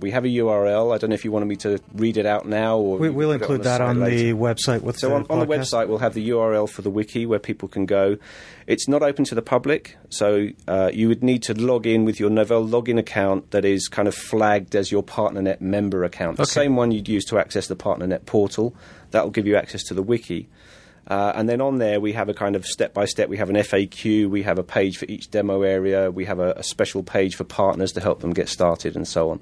We 0.03 0.11
have 0.11 0.25
a 0.25 0.29
URL. 0.29 0.95
I 0.95 0.99
don't 0.99 1.11
know 1.11 1.15
if 1.15 1.25
you 1.25 1.33
wanted 1.33 1.47
me 1.47 1.57
to 1.57 1.81
read 1.95 2.17
it 2.17 2.27
out 2.27 2.47
now, 2.47 2.77
or 2.77 2.99
we, 2.99 3.09
will 3.09 3.33
include 3.33 3.61
on 3.61 3.65
that 3.65 3.81
on 3.81 4.01
later. 4.01 4.17
the 4.17 4.33
website. 4.33 4.83
With 4.83 4.99
so 4.99 5.09
the 5.09 5.15
on, 5.15 5.27
on, 5.31 5.39
the 5.39 5.47
website, 5.47 5.89
we'll 5.89 5.99
have 5.99 6.15
the 6.15 6.31
URL 6.31 6.69
for 6.69 6.83
the 6.83 6.91
wiki 6.91 7.25
where 7.25 7.39
people 7.39 7.69
can 7.69 7.87
go. 7.87 8.19
It's 8.67 8.89
not 8.89 9.03
open 9.03 9.25
to 9.27 9.35
the 9.35 9.43
public, 9.43 9.97
so 10.09 10.49
uh, 10.69 10.91
you 10.93 11.09
would 11.09 11.23
need 11.23 11.43
to 11.45 11.55
log 11.55 11.87
in 11.87 12.05
with 12.05 12.21
your 12.21 12.31
Novell 12.31 12.69
login 12.69 12.99
account 12.99 13.51
that 13.53 13.65
is 13.65 13.89
kind 13.89 14.09
of 14.09 14.15
flagged 14.15 14.77
as 14.77 14.91
your 14.91 15.03
PartnerNet 15.03 15.61
member 15.61 16.05
account, 16.05 16.37
the 16.37 16.45
same 16.45 16.77
one 16.77 16.91
you'd 16.91 17.09
use 17.09 17.25
to 17.27 17.39
access 17.39 17.69
the 17.69 17.77
PartnerNet 17.77 18.27
portal. 18.27 18.75
That 19.13 19.25
will 19.25 19.31
give 19.31 19.47
you 19.47 19.57
access 19.57 19.83
to 19.85 19.95
the 19.95 20.03
wiki. 20.03 20.49
Uh, 21.07 21.33
and 21.35 21.49
then 21.49 21.61
on 21.61 21.79
there, 21.79 22.01
we 22.01 22.13
have 22.13 22.29
a 22.29 22.35
kind 22.35 22.55
of 22.55 22.65
step 22.65 22.95
by 22.95 23.05
step. 23.05 23.29
We 23.29 23.37
have 23.37 23.51
an 23.51 23.57
FAQ, 23.57 24.31
we 24.31 24.43
have 24.43 24.59
a 24.59 24.63
page 24.63 24.99
for 24.99 25.07
each 25.07 25.31
demo 25.31 25.63
area, 25.63 26.11
we 26.11 26.25
have 26.27 26.39
a, 26.39 26.53
a 26.53 26.63
special 26.63 27.03
page 27.03 27.35
for 27.35 27.45
partners 27.45 27.93
to 27.93 28.01
help 28.01 28.21
them 28.21 28.33
get 28.33 28.49
started, 28.49 28.95
and 28.95 29.07
so 29.07 29.31
on. 29.31 29.41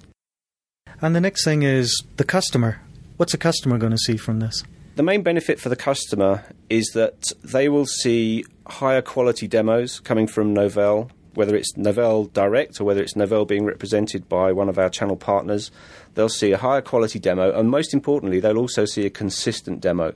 And 1.02 1.16
the 1.16 1.20
next 1.20 1.44
thing 1.44 1.62
is 1.62 2.02
the 2.16 2.24
customer. 2.24 2.80
What's 3.16 3.32
a 3.32 3.38
customer 3.38 3.78
going 3.78 3.92
to 3.92 3.98
see 3.98 4.16
from 4.16 4.40
this? 4.40 4.62
The 4.96 5.02
main 5.02 5.22
benefit 5.22 5.58
for 5.58 5.70
the 5.70 5.76
customer 5.76 6.44
is 6.68 6.90
that 6.94 7.32
they 7.42 7.68
will 7.68 7.86
see 7.86 8.44
higher 8.66 9.00
quality 9.00 9.48
demos 9.48 9.98
coming 10.00 10.26
from 10.26 10.54
Novell, 10.54 11.10
whether 11.34 11.56
it's 11.56 11.72
Novell 11.74 12.30
Direct 12.32 12.80
or 12.80 12.84
whether 12.84 13.02
it's 13.02 13.14
Novell 13.14 13.48
being 13.48 13.64
represented 13.64 14.28
by 14.28 14.52
one 14.52 14.68
of 14.68 14.78
our 14.78 14.90
channel 14.90 15.16
partners. 15.16 15.70
They'll 16.14 16.28
see 16.28 16.52
a 16.52 16.58
higher 16.58 16.82
quality 16.82 17.18
demo, 17.18 17.50
and 17.58 17.70
most 17.70 17.94
importantly, 17.94 18.40
they'll 18.40 18.58
also 18.58 18.84
see 18.84 19.06
a 19.06 19.10
consistent 19.10 19.80
demo. 19.80 20.14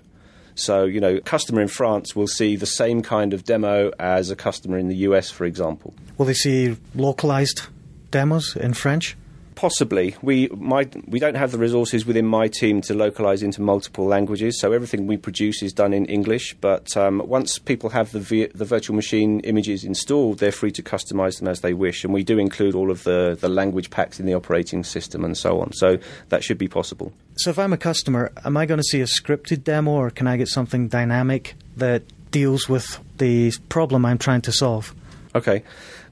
So, 0.54 0.84
you 0.84 1.00
know, 1.00 1.16
a 1.16 1.20
customer 1.20 1.62
in 1.62 1.68
France 1.68 2.14
will 2.14 2.26
see 2.26 2.56
the 2.56 2.66
same 2.66 3.00
kind 3.00 3.32
of 3.32 3.44
demo 3.44 3.90
as 3.98 4.30
a 4.30 4.36
customer 4.36 4.76
in 4.76 4.88
the 4.88 4.96
US, 4.96 5.30
for 5.30 5.44
example. 5.44 5.94
Will 6.18 6.26
they 6.26 6.34
see 6.34 6.76
localized 6.94 7.62
demos 8.10 8.54
in 8.54 8.74
French? 8.74 9.16
Possibly, 9.54 10.16
we 10.20 10.48
my 10.48 10.88
we 11.06 11.20
don't 11.20 11.36
have 11.36 11.52
the 11.52 11.58
resources 11.58 12.04
within 12.04 12.26
my 12.26 12.48
team 12.48 12.80
to 12.82 12.94
localize 12.94 13.42
into 13.42 13.62
multiple 13.62 14.04
languages, 14.04 14.60
so 14.60 14.72
everything 14.72 15.06
we 15.06 15.16
produce 15.16 15.62
is 15.62 15.72
done 15.72 15.92
in 15.92 16.06
English. 16.06 16.54
But 16.60 16.96
um, 16.96 17.22
once 17.24 17.58
people 17.58 17.90
have 17.90 18.10
the 18.10 18.18
vi- 18.18 18.50
the 18.54 18.64
virtual 18.64 18.96
machine 18.96 19.40
images 19.40 19.84
installed, 19.84 20.38
they're 20.38 20.50
free 20.50 20.72
to 20.72 20.82
customize 20.82 21.38
them 21.38 21.46
as 21.46 21.60
they 21.60 21.72
wish, 21.72 22.02
and 22.02 22.12
we 22.12 22.24
do 22.24 22.38
include 22.38 22.74
all 22.74 22.90
of 22.90 23.04
the 23.04 23.38
the 23.40 23.48
language 23.48 23.90
packs 23.90 24.18
in 24.18 24.26
the 24.26 24.34
operating 24.34 24.82
system 24.82 25.24
and 25.24 25.36
so 25.36 25.60
on. 25.60 25.72
So 25.72 25.98
that 26.30 26.42
should 26.42 26.58
be 26.58 26.68
possible. 26.68 27.12
So 27.36 27.50
if 27.50 27.58
I'm 27.58 27.72
a 27.72 27.78
customer, 27.78 28.32
am 28.44 28.56
I 28.56 28.66
going 28.66 28.78
to 28.78 28.84
see 28.84 29.00
a 29.02 29.06
scripted 29.06 29.62
demo, 29.62 29.92
or 29.92 30.10
can 30.10 30.26
I 30.26 30.36
get 30.36 30.48
something 30.48 30.88
dynamic 30.88 31.54
that 31.76 32.02
deals 32.32 32.68
with 32.68 32.98
the 33.18 33.52
problem 33.68 34.04
I'm 34.04 34.18
trying 34.18 34.42
to 34.42 34.52
solve? 34.52 34.94
Okay, 35.34 35.62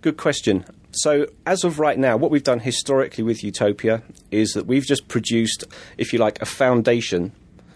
good 0.00 0.16
question. 0.16 0.64
So, 0.92 1.26
as 1.46 1.64
of 1.64 1.78
right 1.78 1.98
now, 1.98 2.18
what 2.18 2.30
we've 2.30 2.42
done 2.42 2.60
historically 2.60 3.24
with 3.24 3.42
Utopia 3.42 4.02
is 4.30 4.52
that 4.52 4.66
we've 4.66 4.84
just 4.84 5.08
produced, 5.08 5.64
if 5.96 6.12
you 6.12 6.18
like, 6.18 6.40
a 6.42 6.46
foundation. 6.46 7.32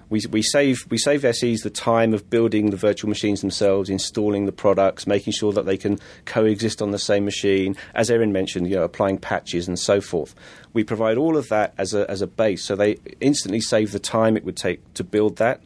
We, 0.08 0.20
we 0.30 0.42
save 0.42 0.86
we 0.88 0.98
save 0.98 1.22
SEs 1.34 1.62
the 1.62 1.70
time 1.70 2.14
of 2.14 2.30
building 2.30 2.70
the 2.70 2.76
virtual 2.76 3.08
machines 3.08 3.40
themselves, 3.40 3.88
installing 3.88 4.44
the 4.44 4.52
products, 4.52 5.06
making 5.06 5.32
sure 5.32 5.52
that 5.52 5.64
they 5.64 5.78
can 5.78 5.98
coexist 6.26 6.80
on 6.82 6.90
the 6.90 6.98
same 6.98 7.24
machine. 7.24 7.74
As 7.94 8.10
Erin 8.10 8.32
mentioned, 8.32 8.68
you 8.68 8.76
know, 8.76 8.84
applying 8.84 9.18
patches 9.18 9.66
and 9.66 9.78
so 9.78 10.00
forth. 10.00 10.34
We 10.74 10.84
provide 10.84 11.16
all 11.16 11.36
of 11.36 11.48
that 11.48 11.74
as 11.78 11.94
a 11.94 12.08
as 12.08 12.20
a 12.22 12.26
base, 12.26 12.64
so 12.64 12.76
they 12.76 12.98
instantly 13.20 13.60
save 13.60 13.92
the 13.92 13.98
time 13.98 14.36
it 14.36 14.44
would 14.44 14.56
take 14.56 14.94
to 14.94 15.02
build 15.02 15.36
that 15.36 15.60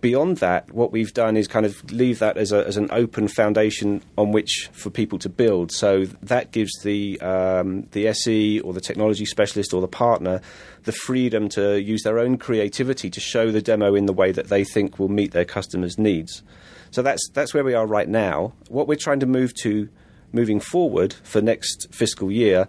beyond 0.00 0.38
that, 0.38 0.72
what 0.72 0.92
we've 0.92 1.12
done 1.12 1.36
is 1.36 1.46
kind 1.46 1.66
of 1.66 1.90
leave 1.92 2.18
that 2.20 2.36
as, 2.36 2.52
a, 2.52 2.66
as 2.66 2.76
an 2.76 2.88
open 2.90 3.28
foundation 3.28 4.02
on 4.16 4.32
which 4.32 4.68
for 4.72 4.90
people 4.90 5.18
to 5.18 5.28
build. 5.28 5.72
So 5.72 6.04
that 6.22 6.52
gives 6.52 6.72
the 6.82 7.20
um, 7.20 7.86
the 7.92 8.08
SE 8.08 8.60
or 8.60 8.72
the 8.72 8.80
technology 8.80 9.24
specialist 9.24 9.72
or 9.72 9.80
the 9.80 9.88
partner 9.88 10.40
the 10.84 10.92
freedom 10.92 11.48
to 11.50 11.80
use 11.80 12.02
their 12.02 12.18
own 12.18 12.38
creativity 12.38 13.10
to 13.10 13.20
show 13.20 13.50
the 13.50 13.60
demo 13.60 13.94
in 13.94 14.06
the 14.06 14.12
way 14.12 14.32
that 14.32 14.48
they 14.48 14.64
think 14.64 14.98
will 14.98 15.08
meet 15.08 15.32
their 15.32 15.44
customers' 15.44 15.98
needs. 15.98 16.42
So 16.90 17.02
that's 17.02 17.28
that's 17.34 17.54
where 17.54 17.64
we 17.64 17.74
are 17.74 17.86
right 17.86 18.08
now. 18.08 18.52
What 18.68 18.88
we're 18.88 18.96
trying 18.96 19.20
to 19.20 19.26
move 19.26 19.54
to 19.62 19.88
moving 20.32 20.60
forward 20.60 21.14
for 21.22 21.40
next 21.40 21.88
fiscal 21.92 22.30
year 22.30 22.68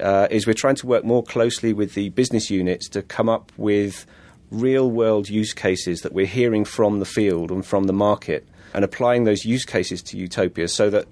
uh, 0.00 0.28
is 0.30 0.46
we're 0.46 0.54
trying 0.54 0.74
to 0.76 0.86
work 0.86 1.04
more 1.04 1.22
closely 1.22 1.72
with 1.72 1.94
the 1.94 2.10
business 2.10 2.50
units 2.50 2.88
to 2.90 3.02
come 3.02 3.28
up 3.28 3.52
with 3.56 4.06
real 4.50 4.90
world 4.90 5.28
use 5.28 5.52
cases 5.52 6.02
that 6.02 6.12
we're 6.12 6.26
hearing 6.26 6.64
from 6.64 6.98
the 6.98 7.04
field 7.04 7.50
and 7.50 7.64
from 7.64 7.84
the 7.84 7.92
market 7.92 8.46
and 8.74 8.84
applying 8.84 9.24
those 9.24 9.44
use 9.44 9.64
cases 9.64 10.02
to 10.02 10.16
Utopia 10.16 10.68
so 10.68 10.90
that 10.90 11.06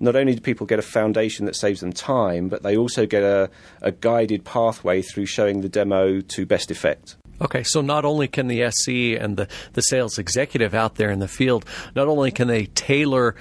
not 0.00 0.16
only 0.16 0.34
do 0.34 0.40
people 0.40 0.66
get 0.66 0.78
a 0.78 0.82
foundation 0.82 1.44
that 1.46 1.54
saves 1.54 1.80
them 1.80 1.92
time, 1.92 2.48
but 2.48 2.62
they 2.62 2.76
also 2.76 3.06
get 3.06 3.22
a, 3.22 3.50
a 3.82 3.92
guided 3.92 4.44
pathway 4.44 5.02
through 5.02 5.26
showing 5.26 5.60
the 5.60 5.68
demo 5.68 6.20
to 6.20 6.46
best 6.46 6.70
effect. 6.70 7.16
Okay, 7.42 7.62
so 7.62 7.80
not 7.80 8.04
only 8.04 8.28
can 8.28 8.48
the 8.48 8.62
SE 8.64 9.16
and 9.16 9.36
the, 9.36 9.48
the 9.72 9.80
sales 9.82 10.18
executive 10.18 10.74
out 10.74 10.96
there 10.96 11.10
in 11.10 11.20
the 11.20 11.28
field, 11.28 11.64
not 11.94 12.08
only 12.08 12.30
can 12.30 12.48
they 12.48 12.66
tailor 12.66 13.34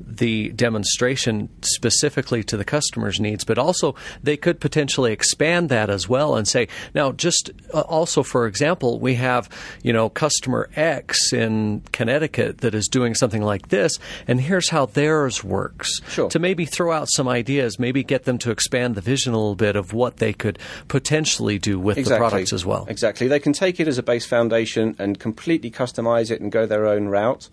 the 0.00 0.50
demonstration 0.50 1.48
specifically 1.62 2.42
to 2.44 2.56
the 2.56 2.64
customer's 2.64 3.20
needs, 3.20 3.44
but 3.44 3.58
also 3.58 3.94
they 4.22 4.36
could 4.36 4.60
potentially 4.60 5.12
expand 5.12 5.68
that 5.68 5.90
as 5.90 6.08
well 6.08 6.36
and 6.36 6.46
say, 6.46 6.68
now, 6.94 7.12
just 7.12 7.50
uh, 7.72 7.80
also, 7.80 8.22
for 8.22 8.46
example, 8.46 8.98
we 8.98 9.14
have, 9.14 9.48
you 9.82 9.92
know, 9.92 10.08
customer 10.08 10.68
X 10.76 11.32
in 11.32 11.82
Connecticut 11.92 12.58
that 12.58 12.74
is 12.74 12.88
doing 12.88 13.14
something 13.14 13.42
like 13.42 13.68
this, 13.68 13.98
and 14.26 14.40
here's 14.40 14.68
how 14.68 14.86
theirs 14.86 15.42
works. 15.42 16.00
Sure. 16.08 16.28
To 16.30 16.38
maybe 16.38 16.64
throw 16.64 16.92
out 16.92 17.08
some 17.10 17.28
ideas, 17.28 17.78
maybe 17.78 18.04
get 18.04 18.24
them 18.24 18.38
to 18.38 18.50
expand 18.50 18.94
the 18.94 19.00
vision 19.00 19.32
a 19.32 19.36
little 19.36 19.54
bit 19.54 19.76
of 19.76 19.92
what 19.92 20.18
they 20.18 20.32
could 20.32 20.58
potentially 20.88 21.58
do 21.58 21.78
with 21.78 21.98
exactly. 21.98 22.24
the 22.24 22.30
products 22.30 22.52
as 22.52 22.64
well. 22.64 22.86
Exactly. 22.88 23.28
They 23.28 23.40
can 23.40 23.52
take 23.52 23.80
it 23.80 23.88
as 23.88 23.98
a 23.98 24.02
base 24.02 24.26
foundation 24.26 24.96
and 24.98 25.18
completely 25.18 25.70
customize 25.70 26.30
it 26.30 26.40
and 26.40 26.52
go 26.52 26.66
their 26.66 26.86
own 26.86 27.08
route 27.08 27.48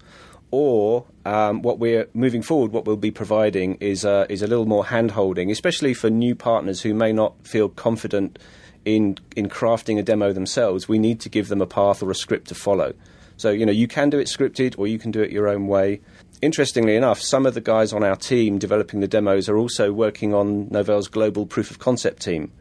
or 0.53 1.03
um, 1.25 1.63
what 1.63 1.79
we're 1.79 2.07
moving 2.13 2.43
forward, 2.43 2.71
what 2.71 2.85
we'll 2.85 2.95
be 2.95 3.09
providing 3.09 3.73
is 3.79 4.05
uh, 4.05 4.27
is 4.29 4.43
a 4.43 4.47
little 4.47 4.67
more 4.67 4.85
hand 4.85 5.09
holding, 5.09 5.49
especially 5.49 5.95
for 5.95 6.11
new 6.11 6.35
partners 6.35 6.81
who 6.83 6.93
may 6.93 7.11
not 7.11 7.33
feel 7.43 7.69
confident 7.69 8.37
in 8.85 9.17
in 9.35 9.49
crafting 9.49 9.97
a 9.97 10.03
demo 10.03 10.31
themselves. 10.31 10.87
We 10.87 10.99
need 10.99 11.19
to 11.21 11.29
give 11.29 11.47
them 11.47 11.59
a 11.59 11.65
path 11.65 12.03
or 12.03 12.11
a 12.11 12.15
script 12.15 12.49
to 12.49 12.55
follow. 12.55 12.93
So 13.35 13.49
you 13.49 13.65
know 13.65 13.71
you 13.71 13.87
can 13.87 14.11
do 14.11 14.19
it 14.19 14.27
scripted, 14.27 14.77
or 14.77 14.85
you 14.85 14.99
can 14.99 15.09
do 15.09 15.23
it 15.23 15.31
your 15.31 15.47
own 15.47 15.65
way. 15.65 16.01
Interestingly 16.43 16.95
enough, 16.95 17.19
some 17.19 17.47
of 17.47 17.55
the 17.55 17.61
guys 17.61 17.91
on 17.91 18.03
our 18.03 18.15
team 18.15 18.59
developing 18.59 18.99
the 18.99 19.07
demos 19.07 19.49
are 19.49 19.57
also 19.57 19.91
working 19.91 20.35
on 20.35 20.69
Novell's 20.69 21.07
global 21.07 21.47
proof 21.47 21.71
of 21.71 21.79
concept 21.79 22.21
team. 22.21 22.51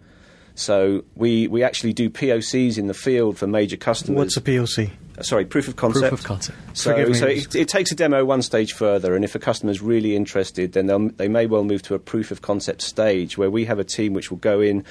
So 0.63 1.05
we, 1.17 1.49
we 1.49 1.63
actually 1.63 1.93
do 1.93 2.09
POCs 2.09 2.79
in 2.79 2.87
the 2.87 2.95
field 2.95 3.37
for 3.37 3.47
major 3.47 3.77
customers. 3.77 4.17
What's 4.17 4.37
a 4.37 4.41
POC? 4.41 4.91
Uh, 5.19 5.23
sorry, 5.23 5.45
proof 5.45 5.69
of 5.69 5.77
concept. 5.77 6.09
Proof 6.09 6.21
of 6.21 6.27
concept. 6.27 6.59
So, 6.77 7.13
so 7.13 7.27
it, 7.27 7.55
it, 7.55 7.69
takes 7.69 7.93
a 7.93 7.95
demo 7.95 8.25
one 8.25 8.41
stage 8.41 8.73
further, 8.73 9.15
and 9.15 9.25
if 9.25 9.35
a 9.35 9.39
customer's 9.39 9.83
really 9.83 10.17
interested, 10.17 10.73
then 10.73 11.15
they 11.17 11.29
may 11.29 11.47
well 11.47 11.65
move 11.65 11.83
to 11.83 11.95
a 11.95 11.99
proof 11.99 12.31
of 12.31 12.41
concept 12.41 12.81
stage 12.81 13.37
where 13.37 13.51
we 13.51 13.65
have 13.67 13.79
a 13.79 13.85
team 13.85 14.15
which 14.15 14.31
will 14.31 14.39
go 14.39 14.61
in 14.61 14.85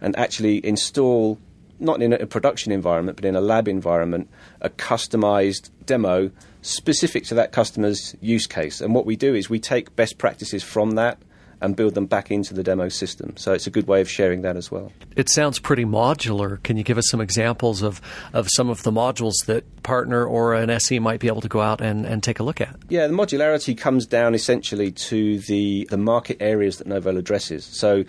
and 0.00 0.16
actually 0.16 0.64
install, 0.64 1.38
not 1.80 2.02
in 2.02 2.12
a 2.12 2.26
production 2.26 2.70
environment, 2.70 3.16
but 3.16 3.24
in 3.24 3.34
a 3.34 3.40
lab 3.40 3.66
environment, 3.66 4.28
a 4.60 4.70
customized 4.70 5.70
demo 5.86 6.30
specific 6.62 7.24
to 7.24 7.34
that 7.34 7.50
customer's 7.50 8.14
use 8.20 8.46
case. 8.46 8.80
And 8.80 8.94
what 8.94 9.06
we 9.06 9.16
do 9.16 9.34
is 9.34 9.50
we 9.50 9.58
take 9.58 9.96
best 9.96 10.18
practices 10.18 10.62
from 10.62 10.92
that 10.92 11.18
and 11.64 11.76
build 11.76 11.94
them 11.94 12.06
back 12.06 12.30
into 12.30 12.54
the 12.54 12.62
demo 12.62 12.88
system. 12.88 13.36
So 13.36 13.52
it's 13.52 13.66
a 13.66 13.70
good 13.70 13.86
way 13.86 14.00
of 14.00 14.10
sharing 14.10 14.42
that 14.42 14.56
as 14.56 14.70
well. 14.70 14.92
It 15.16 15.28
sounds 15.28 15.58
pretty 15.58 15.84
modular. 15.84 16.62
Can 16.62 16.76
you 16.76 16.84
give 16.84 16.98
us 16.98 17.08
some 17.08 17.20
examples 17.20 17.82
of, 17.82 18.00
of 18.32 18.48
some 18.54 18.70
of 18.70 18.82
the 18.82 18.92
modules 18.92 19.34
that 19.46 19.82
partner 19.82 20.24
or 20.24 20.54
an 20.54 20.70
SE 20.70 20.98
might 20.98 21.20
be 21.20 21.28
able 21.28 21.40
to 21.40 21.48
go 21.48 21.60
out 21.60 21.80
and, 21.80 22.04
and 22.04 22.22
take 22.22 22.40
a 22.40 22.42
look 22.42 22.60
at? 22.60 22.76
Yeah, 22.88 23.06
the 23.06 23.14
modularity 23.14 23.76
comes 23.76 24.06
down 24.06 24.34
essentially 24.34 24.92
to 24.92 25.38
the, 25.40 25.86
the 25.90 25.98
market 25.98 26.38
areas 26.40 26.78
that 26.78 26.86
Novell 26.86 27.18
addresses. 27.18 27.64
So 27.64 28.04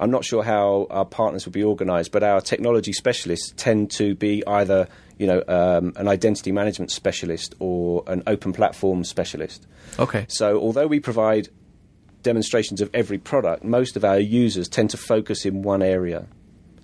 I'm 0.00 0.10
not 0.10 0.24
sure 0.24 0.42
how 0.42 0.86
our 0.90 1.04
partners 1.04 1.44
will 1.44 1.52
be 1.52 1.64
organised, 1.64 2.12
but 2.12 2.22
our 2.22 2.40
technology 2.40 2.92
specialists 2.92 3.52
tend 3.56 3.90
to 3.92 4.14
be 4.14 4.46
either 4.46 4.88
you 5.18 5.26
know 5.26 5.42
um, 5.48 5.92
an 5.96 6.06
identity 6.06 6.52
management 6.52 6.90
specialist 6.90 7.54
or 7.58 8.04
an 8.06 8.22
open 8.26 8.52
platform 8.52 9.04
specialist. 9.04 9.66
Okay. 9.98 10.26
So 10.28 10.58
although 10.58 10.86
we 10.86 11.00
provide 11.00 11.48
demonstrations 12.22 12.80
of 12.80 12.90
every 12.94 13.18
product, 13.18 13.64
most 13.64 13.96
of 13.96 14.04
our 14.04 14.18
users 14.18 14.68
tend 14.68 14.90
to 14.90 14.96
focus 14.96 15.44
in 15.46 15.62
one 15.62 15.82
area. 15.82 16.26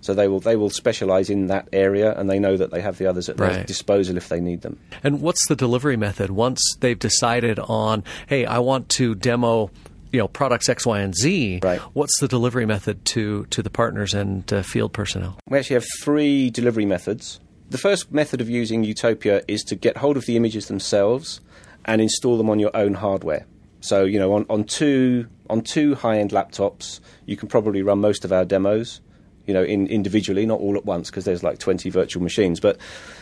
So 0.00 0.12
they 0.12 0.28
will 0.28 0.40
they 0.40 0.56
will 0.56 0.68
specialize 0.68 1.30
in 1.30 1.46
that 1.46 1.68
area, 1.72 2.12
and 2.18 2.28
they 2.28 2.38
know 2.38 2.56
that 2.58 2.70
they 2.70 2.82
have 2.82 2.98
the 2.98 3.06
others 3.06 3.28
at 3.30 3.40
Right. 3.40 3.54
their 3.54 3.64
disposal 3.64 4.18
if 4.18 4.28
they 4.28 4.38
need 4.40 4.60
them. 4.60 4.78
And 5.02 5.22
what's 5.22 5.46
the 5.48 5.56
delivery 5.56 5.96
method 5.96 6.30
once 6.30 6.60
they've 6.80 6.98
decided 6.98 7.58
on, 7.58 8.04
hey, 8.26 8.44
I 8.44 8.58
want 8.58 8.90
to 8.90 9.14
demo, 9.14 9.70
you 10.12 10.18
know, 10.18 10.28
products 10.28 10.68
X, 10.68 10.84
Y, 10.84 11.00
and 11.00 11.14
Z? 11.14 11.60
Right. 11.62 11.80
What's 11.94 12.20
the 12.20 12.28
delivery 12.28 12.66
method 12.66 13.02
to 13.06 13.46
to 13.46 13.62
the 13.62 13.70
partners 13.70 14.12
and 14.12 14.50
uh, 14.52 14.62
field 14.62 14.92
personnel? 14.92 15.38
We 15.48 15.56
actually 15.58 15.74
have 15.74 15.86
three 16.02 16.50
delivery 16.50 16.84
methods. 16.84 17.40
The 17.70 17.78
first 17.78 18.12
method 18.12 18.42
of 18.42 18.50
using 18.50 18.84
Utopia 18.84 19.40
is 19.48 19.62
to 19.64 19.74
get 19.74 19.96
hold 19.96 20.18
of 20.18 20.26
the 20.26 20.36
images 20.36 20.68
themselves 20.68 21.40
and 21.86 22.02
install 22.02 22.36
them 22.36 22.50
on 22.50 22.58
your 22.58 22.76
own 22.76 22.92
hardware. 22.94 23.46
So 23.84 24.04
you 24.04 24.18
know, 24.18 24.32
on, 24.32 24.46
on 24.48 24.64
two 24.64 25.26
on 25.50 25.60
two 25.60 25.94
high 25.94 26.18
end 26.18 26.30
laptops, 26.30 27.00
you 27.26 27.36
can 27.36 27.48
probably 27.48 27.82
run 27.82 28.00
most 28.00 28.24
of 28.24 28.32
our 28.32 28.46
demos. 28.46 29.02
You 29.44 29.52
know, 29.52 29.62
in, 29.62 29.88
individually, 29.88 30.46
not 30.46 30.60
all 30.60 30.74
at 30.76 30.86
once, 30.86 31.10
because 31.10 31.26
there's 31.26 31.42
like 31.42 31.58
20 31.58 31.90
virtual 31.90 32.22
machines. 32.22 32.60
But 32.60 32.78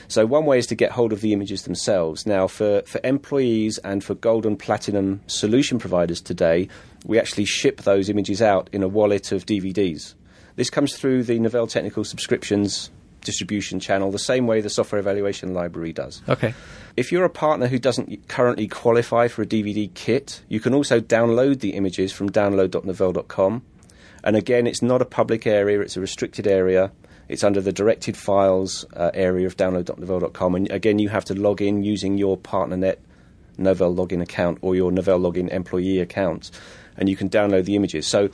so 0.06 0.24
one 0.24 0.46
way 0.46 0.58
is 0.58 0.68
to 0.68 0.76
get 0.76 0.92
hold 0.92 1.12
of 1.12 1.20
the 1.20 1.32
images 1.32 1.62
themselves. 1.62 2.26
Now, 2.26 2.46
for, 2.46 2.82
for 2.82 3.00
employees 3.02 3.78
and 3.78 4.04
for 4.04 4.14
gold 4.14 4.46
and 4.46 4.56
platinum 4.56 5.20
solution 5.26 5.80
providers 5.80 6.20
today, 6.20 6.68
we 7.04 7.18
actually 7.18 7.46
ship 7.46 7.82
those 7.82 8.08
images 8.08 8.40
out 8.40 8.70
in 8.70 8.84
a 8.84 8.88
wallet 8.88 9.32
of 9.32 9.46
DVDs. 9.46 10.14
This 10.54 10.70
comes 10.70 10.96
through 10.96 11.24
the 11.24 11.40
Novell 11.40 11.68
Technical 11.68 12.04
Subscriptions 12.04 12.92
distribution 13.24 13.80
channel, 13.80 14.10
the 14.10 14.18
same 14.18 14.46
way 14.46 14.60
the 14.60 14.70
Software 14.70 14.98
Evaluation 14.98 15.54
Library 15.54 15.92
does. 15.92 16.22
Okay. 16.28 16.54
If 16.96 17.10
you're 17.10 17.24
a 17.24 17.30
partner 17.30 17.68
who 17.68 17.78
doesn't 17.78 18.28
currently 18.28 18.68
qualify 18.68 19.28
for 19.28 19.42
a 19.42 19.46
DVD 19.46 19.92
kit, 19.94 20.42
you 20.48 20.60
can 20.60 20.74
also 20.74 21.00
download 21.00 21.60
the 21.60 21.70
images 21.70 22.12
from 22.12 22.30
download.novell.com. 22.30 23.62
And 24.24 24.36
again, 24.36 24.66
it's 24.66 24.82
not 24.82 25.02
a 25.02 25.04
public 25.04 25.46
area, 25.46 25.80
it's 25.80 25.96
a 25.96 26.00
restricted 26.00 26.46
area. 26.46 26.92
It's 27.28 27.44
under 27.44 27.60
the 27.60 27.72
directed 27.72 28.16
files 28.16 28.84
uh, 28.94 29.10
area 29.14 29.46
of 29.46 29.56
download.novell.com. 29.56 30.54
And 30.54 30.70
again, 30.70 30.98
you 30.98 31.08
have 31.08 31.24
to 31.26 31.34
log 31.34 31.62
in 31.62 31.82
using 31.82 32.18
your 32.18 32.36
PartnerNet 32.36 32.96
Novell 33.58 33.94
login 33.94 34.20
account 34.20 34.58
or 34.60 34.74
your 34.74 34.90
Novell 34.90 35.20
login 35.20 35.48
employee 35.48 36.00
account. 36.00 36.50
And 36.96 37.08
you 37.08 37.16
can 37.16 37.30
download 37.30 37.64
the 37.64 37.76
images. 37.76 38.06
So, 38.06 38.28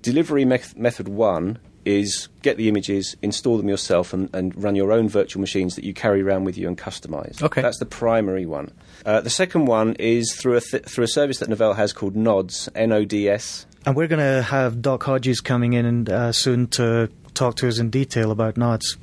delivery 0.00 0.44
meth- 0.44 0.76
method 0.76 1.08
one 1.08 1.58
is 1.84 2.28
get 2.42 2.56
the 2.56 2.68
images, 2.68 3.16
install 3.22 3.56
them 3.56 3.68
yourself, 3.68 4.12
and, 4.12 4.28
and 4.34 4.60
run 4.62 4.74
your 4.74 4.92
own 4.92 5.08
virtual 5.08 5.40
machines 5.40 5.74
that 5.76 5.84
you 5.84 5.94
carry 5.94 6.22
around 6.22 6.44
with 6.44 6.56
you 6.56 6.68
and 6.68 6.78
customize. 6.78 7.42
Okay. 7.42 7.62
That's 7.62 7.78
the 7.78 7.86
primary 7.86 8.46
one. 8.46 8.70
Uh, 9.04 9.20
the 9.20 9.30
second 9.30 9.66
one 9.66 9.94
is 9.94 10.34
through 10.34 10.56
a, 10.56 10.60
th- 10.60 10.84
through 10.84 11.04
a 11.04 11.08
service 11.08 11.38
that 11.38 11.48
Novell 11.48 11.76
has 11.76 11.92
called 11.92 12.14
NODS, 12.14 12.68
N 12.74 12.92
O 12.92 13.04
D 13.04 13.28
S. 13.28 13.66
And 13.84 13.96
we're 13.96 14.06
going 14.06 14.20
to 14.20 14.42
have 14.42 14.80
Doc 14.80 15.02
Hodges 15.02 15.40
coming 15.40 15.72
in 15.72 16.08
uh, 16.08 16.30
soon 16.32 16.68
to 16.68 17.10
talk 17.34 17.56
to 17.56 17.68
us 17.68 17.78
in 17.78 17.90
detail 17.90 18.30
about 18.30 18.54
NODS. 18.54 18.96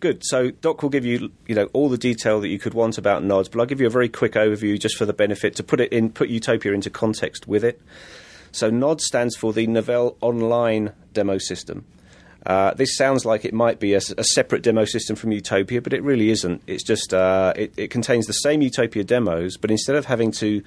Good. 0.00 0.22
So 0.24 0.50
Doc 0.50 0.82
will 0.82 0.90
give 0.90 1.06
you, 1.06 1.30
you 1.46 1.54
know, 1.54 1.68
all 1.72 1.88
the 1.88 1.98
detail 1.98 2.40
that 2.40 2.48
you 2.48 2.58
could 2.58 2.74
want 2.74 2.98
about 2.98 3.22
NODS, 3.22 3.50
but 3.50 3.60
I'll 3.60 3.66
give 3.66 3.80
you 3.80 3.86
a 3.86 3.90
very 3.90 4.08
quick 4.08 4.32
overview 4.32 4.78
just 4.78 4.96
for 4.96 5.06
the 5.06 5.12
benefit 5.12 5.54
to 5.56 5.62
put 5.62 5.80
it 5.80 5.92
in, 5.92 6.10
put 6.10 6.28
Utopia 6.28 6.72
into 6.72 6.90
context 6.90 7.46
with 7.46 7.64
it. 7.64 7.80
So 8.52 8.70
NOD 8.70 9.00
stands 9.00 9.36
for 9.36 9.52
the 9.52 9.66
Novell 9.66 10.16
Online 10.20 10.92
Demo 11.12 11.38
System. 11.38 11.84
Uh, 12.46 12.72
this 12.74 12.96
sounds 12.96 13.24
like 13.24 13.44
it 13.44 13.52
might 13.52 13.80
be 13.80 13.94
a, 13.94 14.00
a, 14.18 14.22
separate 14.22 14.62
demo 14.62 14.84
system 14.84 15.16
from 15.16 15.32
Utopia, 15.32 15.82
but 15.82 15.92
it 15.92 16.00
really 16.04 16.30
isn't. 16.30 16.62
It's 16.68 16.84
just 16.84 17.12
uh, 17.12 17.52
it, 17.56 17.74
it, 17.76 17.90
contains 17.90 18.26
the 18.26 18.34
same 18.34 18.62
Utopia 18.62 19.02
demos, 19.02 19.56
but 19.56 19.72
instead 19.72 19.96
of 19.96 20.04
having 20.04 20.30
to 20.32 20.62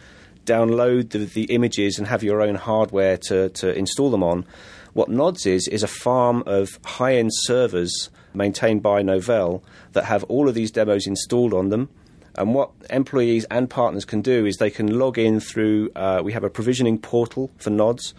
download 0.46 1.12
the, 1.12 1.20
the 1.20 1.46
images 1.46 1.98
and 1.98 2.06
have 2.08 2.22
your 2.22 2.42
own 2.42 2.56
hardware 2.56 3.16
to, 3.18 3.48
to 3.50 3.74
install 3.78 4.12
them 4.12 4.24
on, 4.24 4.46
what 4.92 5.08
NODS 5.08 5.46
is 5.46 5.68
is 5.70 5.82
a 5.82 5.88
farm 5.88 6.44
of 6.46 6.78
high-end 6.84 7.32
servers 7.34 8.10
maintained 8.34 8.84
by 8.84 9.02
Novell 9.02 9.62
that 9.94 10.04
have 10.04 10.26
all 10.26 10.50
of 10.50 10.56
these 10.56 10.72
demos 10.72 11.08
installed 11.08 11.54
on 11.54 11.70
them. 11.70 11.88
And 12.36 12.54
what 12.54 12.72
employees 12.90 13.46
and 13.46 13.70
partners 13.70 14.04
can 14.04 14.22
do 14.22 14.46
is 14.46 14.58
they 14.58 14.70
can 14.70 15.00
log 15.00 15.18
in 15.18 15.40
through. 15.40 15.92
Uh, 15.96 16.22
we 16.24 16.34
have 16.34 16.44
a 16.44 16.50
provisioning 16.50 16.98
portal 16.98 17.52
for 17.58 17.70
NODS 17.70 18.14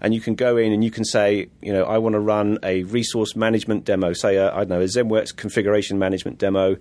and 0.00 0.14
you 0.14 0.20
can 0.20 0.34
go 0.34 0.56
in 0.56 0.72
and 0.72 0.84
you 0.84 0.90
can 0.90 1.04
say, 1.04 1.48
you 1.60 1.72
know, 1.72 1.84
I 1.84 1.98
want 1.98 2.14
to 2.14 2.20
run 2.20 2.58
a 2.62 2.82
resource 2.84 3.36
management 3.36 3.84
demo, 3.84 4.12
say, 4.12 4.38
I 4.38 4.58
don't 4.58 4.68
know, 4.68 4.80
a 4.80 4.84
ZENworks 4.84 5.34
configuration 5.34 5.98
management 5.98 6.38
demo 6.38 6.76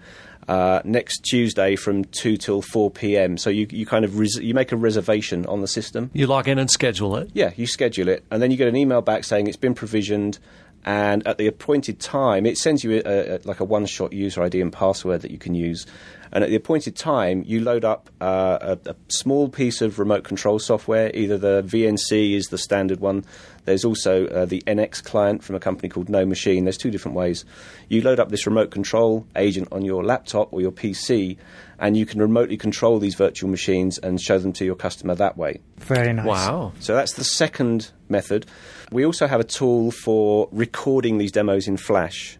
uh, 0.48 0.82
next 0.84 1.20
Tuesday 1.20 1.76
from 1.76 2.06
2 2.06 2.38
till 2.38 2.62
4 2.62 2.92
p.m. 2.92 3.38
So 3.38 3.50
you, 3.50 3.68
you 3.70 3.86
kind 3.86 4.06
of 4.06 4.20
res- 4.20 4.38
you 4.38 4.54
make 4.54 4.72
a 4.72 4.78
reservation 4.78 5.46
on 5.48 5.62
the 5.62 5.68
system. 5.68 6.12
You 6.14 6.28
log 6.28 6.48
in 6.48 6.60
and 6.60 6.70
schedule 6.70 7.16
it. 7.18 7.32
Yeah, 7.34 7.52
you 7.56 7.68
schedule 7.68 8.08
it, 8.10 8.24
and 8.32 8.42
then 8.42 8.52
you 8.52 8.58
get 8.58 8.68
an 8.68 8.76
email 8.76 9.02
back 9.02 9.24
saying 9.24 9.48
it's 9.48 9.58
been 9.58 9.76
provisioned. 9.76 10.40
And 10.88 11.26
at 11.26 11.40
the 11.40 11.48
appointed 11.48 12.00
time, 12.00 12.46
it 12.46 12.60
sends 12.60 12.84
you 12.84 13.02
a, 13.04 13.38
a, 13.38 13.40
like 13.44 13.60
a 13.60 13.64
one-shot 13.64 14.14
user 14.14 14.44
ID 14.44 14.62
and 14.62 14.72
password 14.72 15.24
that 15.24 15.32
you 15.32 15.40
can 15.40 15.56
use. 15.56 15.88
And 16.36 16.44
at 16.44 16.50
the 16.50 16.58
appointed 16.58 16.98
time, 16.98 17.46
you 17.48 17.62
load 17.62 17.86
up 17.86 18.10
uh, 18.20 18.76
a, 18.86 18.90
a, 18.90 18.96
small 19.08 19.48
piece 19.48 19.82
of 19.82 20.00
remote 20.00 20.26
control 20.26 20.60
software. 20.60 21.10
Either 21.14 21.38
the 21.38 21.64
VNC 21.64 22.36
is 22.36 22.48
the 22.48 22.58
standard 22.58 23.00
one. 23.00 23.24
There's 23.64 23.86
also 23.86 24.28
uh, 24.28 24.44
the 24.44 24.62
NX 24.68 25.02
client 25.02 25.46
from 25.46 25.56
a 25.56 25.62
company 25.62 25.88
called 25.88 26.08
NoMachine. 26.08 26.64
There's 26.64 26.78
two 26.78 26.92
different 26.92 27.16
ways. 27.16 27.46
You 27.88 28.02
load 28.02 28.20
up 28.20 28.32
this 28.32 28.46
remote 28.46 28.70
control 28.70 29.26
agent 29.38 29.70
on 29.72 29.86
your 29.86 30.04
laptop 30.04 30.52
or 30.52 30.60
your 30.60 30.74
PC, 30.74 31.38
and 31.80 31.96
you 31.96 32.06
can 32.06 32.20
remotely 32.20 32.58
control 32.58 33.00
these 33.00 33.16
virtual 33.16 33.50
machines 33.50 33.98
and 34.00 34.20
show 34.20 34.38
them 34.38 34.52
to 34.54 34.66
your 34.66 34.76
customer 34.76 35.16
that 35.16 35.38
way. 35.38 35.62
Very 35.78 36.12
nice. 36.12 36.26
Wow. 36.26 36.74
So 36.82 36.96
that's 36.96 37.14
the 37.14 37.24
second 37.24 37.92
method. 38.10 38.46
We 38.92 39.06
also 39.06 39.26
have 39.28 39.40
a 39.40 39.46
tool 39.46 39.92
for 39.92 40.50
recording 40.52 41.18
these 41.18 41.32
demos 41.32 41.70
in 41.70 41.78
Flash. 41.78 42.38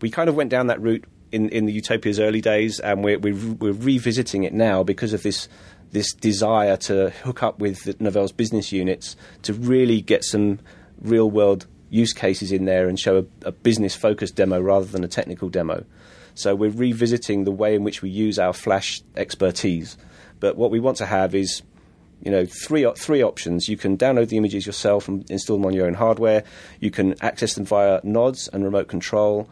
We 0.00 0.10
kind 0.10 0.28
of 0.28 0.34
went 0.34 0.50
down 0.50 0.66
that 0.66 0.82
route 0.82 1.04
in, 1.36 1.48
in 1.50 1.66
the 1.66 1.72
Utopia's 1.72 2.18
early 2.18 2.40
days, 2.40 2.80
and 2.80 3.04
we're, 3.04 3.18
we're, 3.18 3.36
we're 3.54 3.72
revisiting 3.72 4.44
it 4.44 4.52
now 4.52 4.82
because 4.82 5.12
of 5.12 5.22
this 5.22 5.48
this 5.92 6.12
desire 6.12 6.76
to 6.76 7.10
hook 7.22 7.44
up 7.44 7.60
with 7.60 8.00
Novell's 8.00 8.32
business 8.32 8.72
units 8.72 9.14
to 9.42 9.54
really 9.54 10.00
get 10.00 10.24
some 10.24 10.58
real 11.00 11.30
world 11.30 11.66
use 11.90 12.12
cases 12.12 12.50
in 12.50 12.64
there 12.64 12.88
and 12.88 12.98
show 12.98 13.18
a, 13.18 13.48
a 13.48 13.52
business 13.52 13.94
focused 13.94 14.34
demo 14.34 14.60
rather 14.60 14.86
than 14.86 15.04
a 15.04 15.08
technical 15.08 15.48
demo. 15.48 15.84
So 16.34 16.56
we're 16.56 16.70
revisiting 16.70 17.44
the 17.44 17.52
way 17.52 17.76
in 17.76 17.84
which 17.84 18.02
we 18.02 18.10
use 18.10 18.38
our 18.38 18.52
Flash 18.52 19.00
expertise. 19.16 19.96
But 20.40 20.56
what 20.56 20.72
we 20.72 20.80
want 20.80 20.96
to 20.98 21.06
have 21.06 21.34
is 21.34 21.62
you 22.22 22.30
know 22.30 22.46
three 22.46 22.90
three 22.96 23.22
options. 23.22 23.68
You 23.68 23.76
can 23.76 23.96
download 23.96 24.28
the 24.28 24.36
images 24.38 24.66
yourself 24.66 25.06
and 25.06 25.28
install 25.30 25.56
them 25.58 25.66
on 25.66 25.72
your 25.72 25.86
own 25.86 25.94
hardware. 25.94 26.42
You 26.80 26.90
can 26.90 27.14
access 27.22 27.54
them 27.54 27.64
via 27.64 28.00
NODS 28.02 28.48
and 28.52 28.64
remote 28.64 28.88
control, 28.88 29.48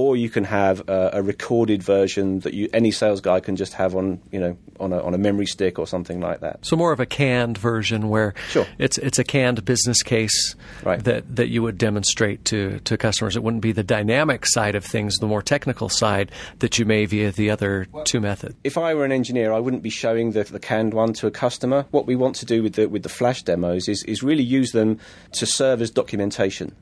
or 0.00 0.16
you 0.16 0.28
can 0.28 0.44
have 0.44 0.88
a, 0.88 1.10
a, 1.14 1.22
recorded 1.22 1.82
version 1.82 2.40
that 2.40 2.54
you, 2.54 2.68
any 2.72 2.90
sales 2.90 3.20
guy 3.20 3.40
can 3.40 3.56
just 3.56 3.74
have 3.74 3.94
on 3.94 4.20
you 4.30 4.40
know 4.40 4.56
on 4.78 4.92
a, 4.92 5.02
on 5.02 5.14
a 5.14 5.18
memory 5.18 5.46
stick 5.46 5.78
or 5.78 5.86
something 5.86 6.20
like 6.20 6.40
that. 6.40 6.64
So 6.64 6.76
more 6.76 6.92
of 6.92 7.00
a 7.00 7.06
canned 7.06 7.58
version 7.58 8.08
where 8.08 8.34
sure. 8.48 8.66
it's 8.78 8.98
it's 8.98 9.18
a 9.18 9.24
canned 9.24 9.64
business 9.64 10.02
case 10.02 10.56
right. 10.82 11.02
that, 11.04 11.36
that 11.36 11.48
you 11.48 11.62
would 11.62 11.78
demonstrate 11.78 12.44
to, 12.46 12.80
to 12.80 12.96
customers. 12.96 13.36
It 13.36 13.42
wouldn't 13.42 13.62
be 13.62 13.72
the 13.72 13.82
dynamic 13.82 14.46
side 14.46 14.74
of 14.74 14.84
things, 14.84 15.18
the 15.18 15.26
more 15.26 15.42
technical 15.42 15.88
side 15.88 16.32
that 16.58 16.78
you 16.78 16.84
may 16.84 17.06
via 17.06 17.32
the 17.32 17.50
other 17.50 17.86
well, 17.92 18.04
two 18.04 18.20
methods. 18.20 18.54
If 18.64 18.78
I 18.78 18.94
were 18.94 19.04
an 19.04 19.12
engineer, 19.12 19.52
I 19.52 19.60
wouldn't 19.60 19.82
be 19.82 19.90
showing 19.90 20.32
the, 20.32 20.44
the 20.44 20.58
canned 20.58 20.94
one 20.94 21.12
to 21.14 21.26
a 21.26 21.30
customer. 21.30 21.86
What 21.90 22.06
we 22.06 22.16
want 22.16 22.36
to 22.36 22.46
do 22.46 22.62
with 22.62 22.74
the 22.74 22.86
with 22.86 23.02
the 23.02 23.08
flash 23.08 23.42
demos 23.42 23.88
is 23.88 24.02
is 24.04 24.22
really 24.22 24.42
use 24.42 24.72
them 24.72 24.98
to 25.32 25.46
serve 25.46 25.82
as 25.82 25.90
documentation. 25.90 26.74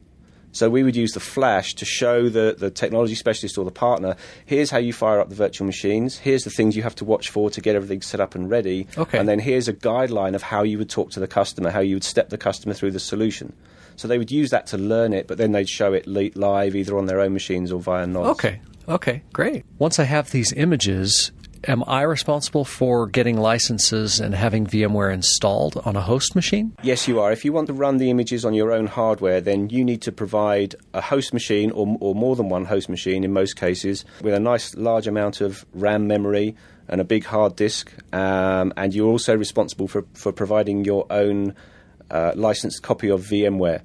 So 0.58 0.68
we 0.68 0.82
would 0.82 0.96
use 0.96 1.12
the 1.12 1.20
flash 1.20 1.74
to 1.74 1.84
show 1.84 2.28
the, 2.28 2.56
the 2.58 2.68
technology 2.68 3.14
specialist 3.14 3.58
or 3.58 3.64
the 3.64 3.70
partner, 3.70 4.16
here's 4.44 4.70
how 4.70 4.78
you 4.78 4.92
fire 4.92 5.20
up 5.20 5.28
the 5.28 5.36
virtual 5.36 5.66
machines, 5.66 6.18
here's 6.18 6.42
the 6.42 6.50
things 6.50 6.76
you 6.76 6.82
have 6.82 6.96
to 6.96 7.04
watch 7.04 7.30
for 7.30 7.48
to 7.48 7.60
get 7.60 7.76
everything 7.76 8.02
set 8.02 8.18
up 8.18 8.34
and 8.34 8.50
ready, 8.50 8.88
okay. 8.98 9.18
and 9.18 9.28
then 9.28 9.38
here's 9.38 9.68
a 9.68 9.72
guideline 9.72 10.34
of 10.34 10.42
how 10.42 10.64
you 10.64 10.76
would 10.76 10.90
talk 10.90 11.12
to 11.12 11.20
the 11.20 11.28
customer, 11.28 11.70
how 11.70 11.78
you 11.78 11.94
would 11.94 12.02
step 12.02 12.30
the 12.30 12.36
customer 12.36 12.74
through 12.74 12.90
the 12.90 12.98
solution. 12.98 13.52
So 13.94 14.08
they 14.08 14.18
would 14.18 14.32
use 14.32 14.50
that 14.50 14.66
to 14.68 14.78
learn 14.78 15.12
it, 15.12 15.28
but 15.28 15.38
then 15.38 15.52
they'd 15.52 15.68
show 15.68 15.92
it 15.92 16.08
live 16.08 16.74
either 16.74 16.98
on 16.98 17.06
their 17.06 17.20
own 17.20 17.32
machines 17.34 17.70
or 17.70 17.80
via 17.80 18.06
NODS. 18.06 18.30
Okay, 18.30 18.60
okay, 18.88 19.22
great. 19.32 19.64
Once 19.78 20.00
I 20.00 20.04
have 20.04 20.32
these 20.32 20.52
images, 20.54 21.30
am 21.64 21.84
I 21.86 22.02
responsible 22.02 22.64
for 22.64 23.06
getting 23.06 23.36
licenses 23.36 24.20
and 24.20 24.34
having 24.34 24.66
VMware 24.66 25.12
installed 25.12 25.76
on 25.84 25.96
a 25.96 26.00
host 26.00 26.34
machine? 26.34 26.74
Yes, 26.82 27.08
you 27.08 27.20
are. 27.20 27.32
If 27.32 27.44
you 27.44 27.52
want 27.52 27.66
to 27.68 27.72
run 27.72 27.98
the 27.98 28.10
images 28.10 28.44
on 28.44 28.54
your 28.54 28.72
own 28.72 28.86
hardware, 28.86 29.40
then 29.40 29.70
you 29.70 29.84
need 29.84 30.02
to 30.02 30.12
provide 30.12 30.74
a 30.94 31.00
host 31.00 31.32
machine 31.32 31.70
or, 31.70 31.96
or 32.00 32.14
more 32.14 32.36
than 32.36 32.48
one 32.48 32.64
host 32.64 32.88
machine 32.88 33.24
in 33.24 33.32
most 33.32 33.56
cases 33.56 34.04
with 34.22 34.34
a 34.34 34.40
nice 34.40 34.74
large 34.74 35.06
amount 35.06 35.40
of 35.40 35.64
RAM 35.72 36.06
memory 36.06 36.54
and 36.88 37.00
a 37.00 37.04
big 37.04 37.24
hard 37.24 37.56
disk. 37.56 37.92
Um, 38.12 38.72
and 38.76 38.94
you're 38.94 39.10
also 39.10 39.36
responsible 39.36 39.88
for, 39.88 40.04
for 40.14 40.32
providing 40.32 40.84
your 40.84 41.06
own 41.10 41.54
uh, 42.10 42.32
licensed 42.34 42.82
copy 42.82 43.10
of 43.10 43.22
VMware. 43.22 43.82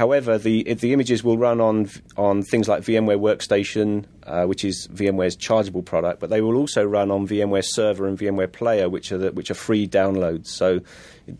However, 0.00 0.38
the 0.38 0.62
the 0.72 0.94
images 0.94 1.22
will 1.22 1.36
run 1.36 1.60
on 1.60 1.90
on 2.16 2.42
things 2.42 2.68
like 2.68 2.82
VMware 2.82 3.20
Workstation, 3.20 4.06
uh, 4.22 4.46
which 4.46 4.64
is 4.64 4.88
VMware's 4.88 5.36
chargeable 5.36 5.82
product, 5.82 6.20
but 6.20 6.30
they 6.30 6.40
will 6.40 6.56
also 6.56 6.82
run 6.82 7.10
on 7.10 7.28
VMware 7.28 7.62
Server 7.62 8.06
and 8.06 8.18
VMware 8.18 8.50
Player, 8.50 8.88
which 8.88 9.12
are 9.12 9.18
the, 9.18 9.30
which 9.32 9.50
are 9.50 9.60
free 9.68 9.86
downloads. 9.86 10.46
So, 10.46 10.80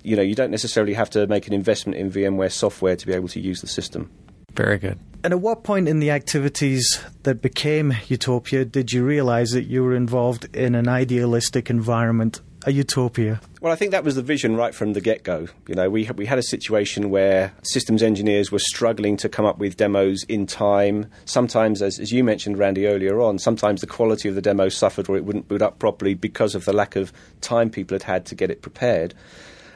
you 0.03 0.15
know, 0.15 0.21
you 0.21 0.35
don't 0.35 0.51
necessarily 0.51 0.93
have 0.93 1.09
to 1.11 1.27
make 1.27 1.47
an 1.47 1.55
investment 1.55 1.97
in 1.97 2.11
VMware 2.11 2.53
software 2.53 2.97
to 2.97 3.07
be 3.07 3.15
able 3.15 3.29
to 3.29 3.41
use 3.41 3.63
the 3.63 3.67
system. 3.67 4.11
Very 4.53 4.77
good. 4.77 4.99
And 5.25 5.33
at 5.33 5.41
what 5.41 5.65
point 5.65 5.89
in 5.89 6.01
the 6.01 6.11
activities 6.11 7.03
that 7.23 7.41
became 7.41 7.95
Utopia 8.09 8.67
did 8.67 8.93
you 8.93 9.07
realize 9.07 9.53
that 9.53 9.69
you 9.69 9.83
were 9.83 9.95
involved 9.95 10.55
in 10.55 10.75
an 10.75 10.87
idealistic 10.87 11.71
environment 11.71 12.43
a 12.65 12.73
utopia? 12.73 13.41
Well, 13.61 13.73
I 13.73 13.77
think 13.77 13.91
that 13.93 14.05
was 14.05 14.15
the 14.15 14.23
vision 14.23 14.57
right 14.57 14.75
from 14.75 14.93
the 14.93 15.01
get 15.01 15.23
go. 15.23 15.49
You 15.67 15.75
know, 15.75 15.91
we, 15.91 16.09
we 16.17 16.27
had 16.27 16.39
a 16.39 16.43
situation 16.43 17.11
where 17.11 17.53
systems 17.63 18.03
engineers 18.03 18.51
were 18.51 18.59
struggling 18.59 19.17
to 19.19 19.29
come 19.29 19.45
up 19.45 19.59
with 19.59 19.77
demos 19.77 20.25
in 20.25 20.47
time. 20.47 21.07
Sometimes, 21.25 21.83
as, 21.83 21.99
as 21.99 22.13
you 22.13 22.25
mentioned, 22.25 22.59
Randy, 22.59 22.87
earlier 22.87 23.21
on, 23.21 23.39
sometimes 23.39 23.81
the 23.81 23.87
quality 23.87 24.29
of 24.29 24.35
the 24.35 24.43
demo 24.43 24.69
suffered 24.69 25.09
or 25.09 25.17
it 25.17 25.25
wouldn't 25.25 25.49
boot 25.49 25.63
up 25.63 25.79
properly 25.79 26.15
because 26.15 26.55
of 26.55 26.65
the 26.65 26.73
lack 26.73 26.97
of 26.97 27.13
time 27.41 27.71
people 27.71 27.95
had 27.95 28.03
had 28.03 28.27
to 28.27 28.35
get 28.35 28.51
it 28.51 28.63
prepared. 28.63 29.15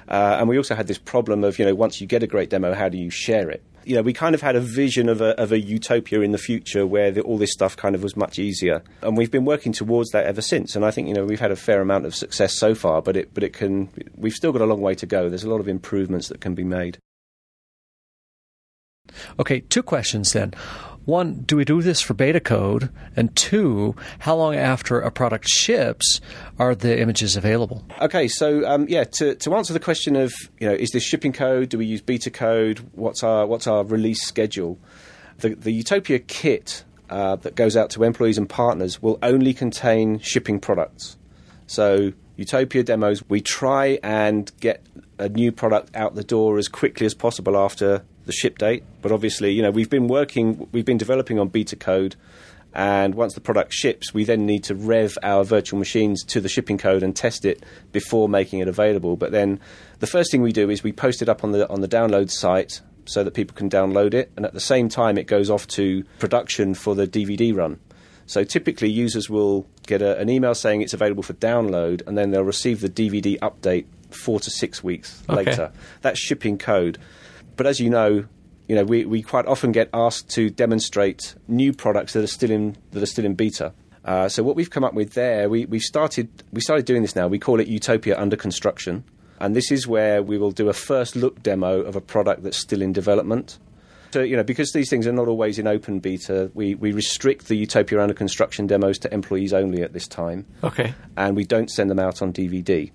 Uh, 0.09 0.37
and 0.39 0.49
we 0.49 0.57
also 0.57 0.75
had 0.75 0.87
this 0.87 0.99
problem 0.99 1.45
of, 1.45 1.59
you 1.59 1.65
know, 1.65 1.75
once 1.75 2.01
you 2.01 2.07
get 2.07 2.23
a 2.23 2.27
great 2.27 2.51
demo, 2.51 2.75
how 2.75 2.89
do 2.89 2.99
you 2.99 3.11
share 3.11 3.51
it? 3.51 3.63
You 3.87 3.95
know, 3.95 4.03
we 4.03 4.13
kind 4.13 4.35
of 4.35 4.41
had 4.41 4.57
a 4.57 4.61
vision 4.61 5.09
of 5.09 5.21
a, 5.21 5.39
of 5.41 5.53
a 5.53 5.61
utopia 5.61 6.21
in 6.21 6.33
the 6.33 6.39
future 6.39 6.87
where 6.87 7.11
the, 7.11 7.21
all 7.23 7.39
this 7.39 7.53
stuff 7.53 7.77
kind 7.77 7.95
of 7.95 8.03
was 8.03 8.17
much 8.17 8.39
easier, 8.39 8.83
and 9.03 9.17
we've 9.17 9.31
been 9.31 9.45
working 9.45 9.73
towards 9.73 10.11
that 10.11 10.27
ever 10.27 10.43
since. 10.43 10.77
And 10.77 10.85
I 10.85 10.91
think 10.91 11.09
you 11.09 11.15
know 11.15 11.25
we've 11.25 11.41
had 11.41 11.51
a 11.51 11.57
fair 11.57 11.81
amount 11.81 12.07
of 12.07 12.15
success 12.15 12.55
so 12.55 12.75
far, 12.75 13.03
but 13.03 13.17
it 13.17 13.35
but 13.35 13.43
it 13.43 13.53
can 13.53 13.91
we've 14.17 14.33
still 14.33 14.53
got 14.53 14.63
a 14.63 14.67
long 14.67 14.81
way 14.81 14.95
to 14.95 15.07
go. 15.07 15.29
There's 15.29 15.45
a 15.45 15.51
lot 15.51 15.61
of 15.61 15.69
improvements 15.69 16.29
that 16.29 16.41
can 16.41 16.55
be 16.55 16.65
made. 16.65 16.99
Okay, 19.39 19.61
two 19.61 19.83
questions 19.83 20.33
then 20.33 20.55
one, 21.05 21.43
do 21.43 21.57
we 21.57 21.65
do 21.65 21.83
this 21.83 22.01
for 22.01 22.15
beta 22.15 22.41
code? 22.41 22.91
And 23.17 23.35
two, 23.37 23.95
how 24.21 24.37
long 24.37 24.57
after 24.57 25.01
a 25.01 25.11
product 25.11 25.49
ships 25.49 26.21
are 26.59 26.75
the 26.75 26.99
images 26.99 27.37
available? 27.37 27.85
Okay, 28.01 28.29
so 28.29 28.67
um, 28.67 28.87
yeah, 28.89 29.05
to, 29.05 29.35
to 29.37 29.55
answer 29.55 29.73
the 29.73 29.81
question 29.81 30.17
of 30.17 30.33
you 30.59 30.69
know 30.69 30.75
is 30.75 30.91
this 30.91 31.03
shipping 31.03 31.33
code? 31.33 31.69
Do 31.69 31.79
we 31.79 31.87
use 31.87 32.01
beta 32.01 32.31
code? 32.31 32.81
What's 32.93 33.23
our 33.23 33.47
what's 33.47 33.67
our 33.67 33.85
release 33.85 34.23
schedule? 34.23 34.79
The 35.39 35.55
the 35.55 35.73
Utopia 35.73 36.19
kit 36.19 36.85
uh, 37.11 37.37
that 37.37 37.55
goes 37.55 37.77
out 37.77 37.91
to 37.91 38.05
employees 38.05 38.39
and 38.39 38.49
partners 38.49 39.03
will 39.03 39.19
only 39.23 39.53
contain 39.53 40.19
shipping 40.21 40.59
products. 40.59 41.17
So 41.67 42.13
Utopia 42.37 42.83
demos, 42.83 43.23
we 43.29 43.41
try 43.41 43.99
and 44.03 44.51
get 44.61 44.85
a 45.19 45.29
new 45.29 45.53
product 45.53 45.95
out 45.95 46.15
the 46.15 46.25
door 46.25 46.59
as 46.59 46.69
quickly 46.69 47.07
as 47.07 47.15
possible 47.15 47.57
after 47.57 48.05
the 48.27 48.33
ship 48.33 48.59
date. 48.59 48.83
But 49.03 49.13
obviously, 49.13 49.53
you 49.53 49.63
know, 49.63 49.71
we've 49.71 49.91
been 49.91 50.09
working, 50.09 50.69
we've 50.73 50.85
been 50.85 50.99
developing 50.99 51.39
on 51.39 51.49
beta 51.49 51.77
code, 51.77 52.17
and 52.73 53.15
once 53.15 53.35
the 53.35 53.41
product 53.41 53.73
ships, 53.73 54.13
we 54.13 54.25
then 54.25 54.47
need 54.47 54.65
to 54.65 54.75
rev 54.75 55.17
our 55.23 55.45
virtual 55.45 55.79
machines 55.79 56.25
to 56.25 56.41
the 56.41 56.49
shipping 56.49 56.77
code 56.79 57.03
and 57.05 57.15
test 57.15 57.45
it 57.45 57.63
before 57.93 58.29
making 58.29 58.59
it 58.59 58.67
available. 58.69 59.17
But 59.17 59.31
then, 59.31 59.61
the 60.01 60.07
first 60.09 60.31
thing 60.33 60.43
we 60.43 60.53
do 60.53 60.71
is 60.71 60.83
we 60.83 60.93
post 60.93 61.23
it 61.23 61.29
up 61.29 61.45
on 61.45 61.53
the 61.53 61.69
on 61.71 61.81
the 61.83 61.89
download 61.89 62.31
site 62.31 62.81
so 63.07 63.23
that 63.23 63.33
people 63.33 63.55
can 63.55 63.69
download 63.71 64.15
it, 64.15 64.33
and 64.37 64.45
at 64.45 64.55
the 64.55 64.61
same 64.61 64.89
time, 64.89 65.19
it 65.19 65.27
goes 65.27 65.51
off 65.51 65.67
to 65.69 66.03
production 66.19 66.75
for 66.75 66.95
the 66.95 67.07
DVD 67.07 67.55
run. 67.55 67.79
So 68.27 68.43
typically, 68.43 68.89
users 68.91 69.29
will 69.29 69.67
get 69.87 70.01
a, 70.01 70.19
an 70.19 70.31
email 70.31 70.55
saying 70.55 70.81
it's 70.81 70.95
available 70.95 71.23
for 71.23 71.35
download, 71.35 72.05
and 72.09 72.17
then 72.19 72.31
they'll 72.31 72.43
receive 72.43 72.81
the 72.81 72.89
DVD 72.89 73.39
update 73.41 73.85
four 74.11 74.41
to 74.41 74.51
six 74.51 74.83
weeks 74.83 75.23
Okay. 75.29 75.45
later. 75.45 75.71
That's 76.01 76.19
shipping 76.19 76.57
code. 76.57 76.99
But 77.57 77.67
as 77.67 77.81
you 77.81 77.91
know, 77.91 78.27
you 78.69 78.75
know 78.75 78.85
we, 78.85 79.05
we 79.05 79.23
quite 79.23 79.47
often 79.47 79.73
get 79.73 79.89
asked 79.93 80.31
to 80.31 80.51
demonstrate 80.51 81.35
new 81.49 81.73
products 81.73 82.13
that 82.15 82.25
are 82.25 82.29
still 82.29 82.51
in 82.51 82.77
that 82.93 83.03
are 83.03 83.07
still 83.07 83.25
in 83.25 83.35
beta. 83.35 83.73
Uh, 84.05 84.29
so 84.29 84.43
what 84.43 84.55
we've 84.55 84.71
come 84.71 84.85
up 84.85 84.95
with 84.95 85.15
there, 85.15 85.49
we 85.49 85.65
we 85.67 85.79
started 85.79 86.29
we 86.53 86.61
started 86.61 86.85
doing 86.87 87.03
this 87.03 87.17
now. 87.17 87.27
We 87.29 87.39
call 87.39 87.61
it 87.61 87.69
Utopia 87.69 88.19
under 88.19 88.37
construction, 88.37 89.05
and 89.41 89.57
this 89.57 89.71
is 89.71 89.87
where 89.87 90.23
we 90.23 90.37
will 90.39 90.51
do 90.51 90.69
a 90.69 90.75
first 90.75 91.17
look 91.17 91.43
demo 91.43 91.81
of 91.81 91.97
a 91.97 92.01
product 92.01 92.43
that's 92.43 92.59
still 92.61 92.83
in 92.83 92.93
development. 92.93 93.59
So, 94.13 94.23
you 94.23 94.37
know, 94.37 94.45
because 94.45 94.71
these 94.71 94.89
things 94.91 95.09
are 95.09 95.13
not 95.13 95.27
always 95.27 95.59
in 95.59 95.67
open 95.67 95.99
beta, 95.99 96.49
we, 96.55 96.77
we 96.77 96.93
restrict 96.93 97.49
the 97.49 97.57
Utopia 97.57 98.01
under 98.01 98.15
construction 98.15 98.69
demos 98.69 98.97
to 99.01 99.13
employees 99.13 99.53
only 99.53 99.83
at 99.83 99.93
this 99.93 100.07
time 100.07 100.47
Okay. 100.63 100.95
and 101.17 101.35
we 101.35 101.43
don't 101.43 101.69
send 101.69 101.91
them 101.91 101.99
out 101.99 102.23
on 102.23 102.33
DVD. 102.33 102.93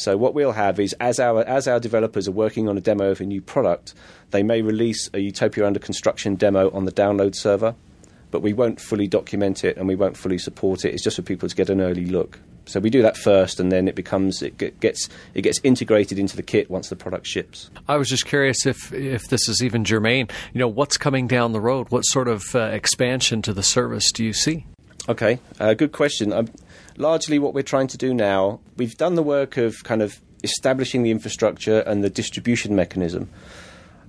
So 0.00 0.16
what 0.16 0.32
we'll 0.32 0.52
have 0.52 0.80
is 0.80 0.94
as 0.98 1.20
our 1.20 1.44
as 1.44 1.68
our 1.68 1.78
developers 1.78 2.26
are 2.26 2.32
working 2.32 2.68
on 2.68 2.78
a 2.78 2.80
demo 2.80 3.10
of 3.10 3.20
a 3.20 3.26
new 3.26 3.42
product, 3.42 3.92
they 4.30 4.42
may 4.42 4.62
release 4.62 5.10
a 5.12 5.20
Utopia 5.20 5.66
under 5.66 5.78
construction 5.78 6.36
demo 6.36 6.70
on 6.70 6.86
the 6.86 6.92
download 6.92 7.34
server, 7.34 7.74
but 8.30 8.40
we 8.40 8.54
won't 8.54 8.80
fully 8.80 9.06
document 9.06 9.62
it 9.62 9.76
and 9.76 9.86
we 9.86 9.94
won't 9.94 10.16
fully 10.16 10.38
support 10.38 10.86
it. 10.86 10.94
It's 10.94 11.04
just 11.04 11.16
for 11.16 11.22
people 11.22 11.50
to 11.50 11.54
get 11.54 11.68
an 11.68 11.82
early 11.82 12.06
look. 12.06 12.38
So 12.64 12.80
we 12.80 12.88
do 12.88 13.02
that 13.02 13.18
first, 13.18 13.60
and 13.60 13.70
then 13.70 13.88
it 13.88 13.94
becomes 13.94 14.40
it 14.40 14.80
gets 14.80 15.10
it 15.34 15.42
gets 15.42 15.60
integrated 15.64 16.18
into 16.18 16.34
the 16.34 16.42
kit 16.42 16.70
once 16.70 16.88
the 16.88 16.96
product 16.96 17.26
ships. 17.26 17.70
I 17.86 17.96
was 17.96 18.08
just 18.08 18.24
curious 18.24 18.64
if 18.64 18.94
if 18.94 19.28
this 19.28 19.50
is 19.50 19.62
even 19.62 19.84
germane. 19.84 20.28
You 20.54 20.60
know, 20.60 20.68
what's 20.68 20.96
coming 20.96 21.26
down 21.26 21.52
the 21.52 21.60
road? 21.60 21.90
What 21.90 22.02
sort 22.02 22.28
of 22.28 22.54
uh, 22.54 22.60
expansion 22.60 23.42
to 23.42 23.52
the 23.52 23.62
service 23.62 24.10
do 24.12 24.24
you 24.24 24.32
see? 24.32 24.64
Okay, 25.10 25.40
uh, 25.58 25.74
good 25.74 25.92
question. 25.92 26.32
Um, 26.32 26.48
largely, 27.00 27.38
what 27.38 27.54
we're 27.54 27.62
trying 27.62 27.88
to 27.88 27.96
do 27.96 28.14
now, 28.14 28.60
we've 28.76 28.96
done 28.96 29.14
the 29.14 29.22
work 29.22 29.56
of 29.56 29.82
kind 29.84 30.02
of 30.02 30.20
establishing 30.44 31.02
the 31.02 31.10
infrastructure 31.10 31.80
and 31.80 32.04
the 32.04 32.10
distribution 32.10 32.74
mechanism 32.76 33.28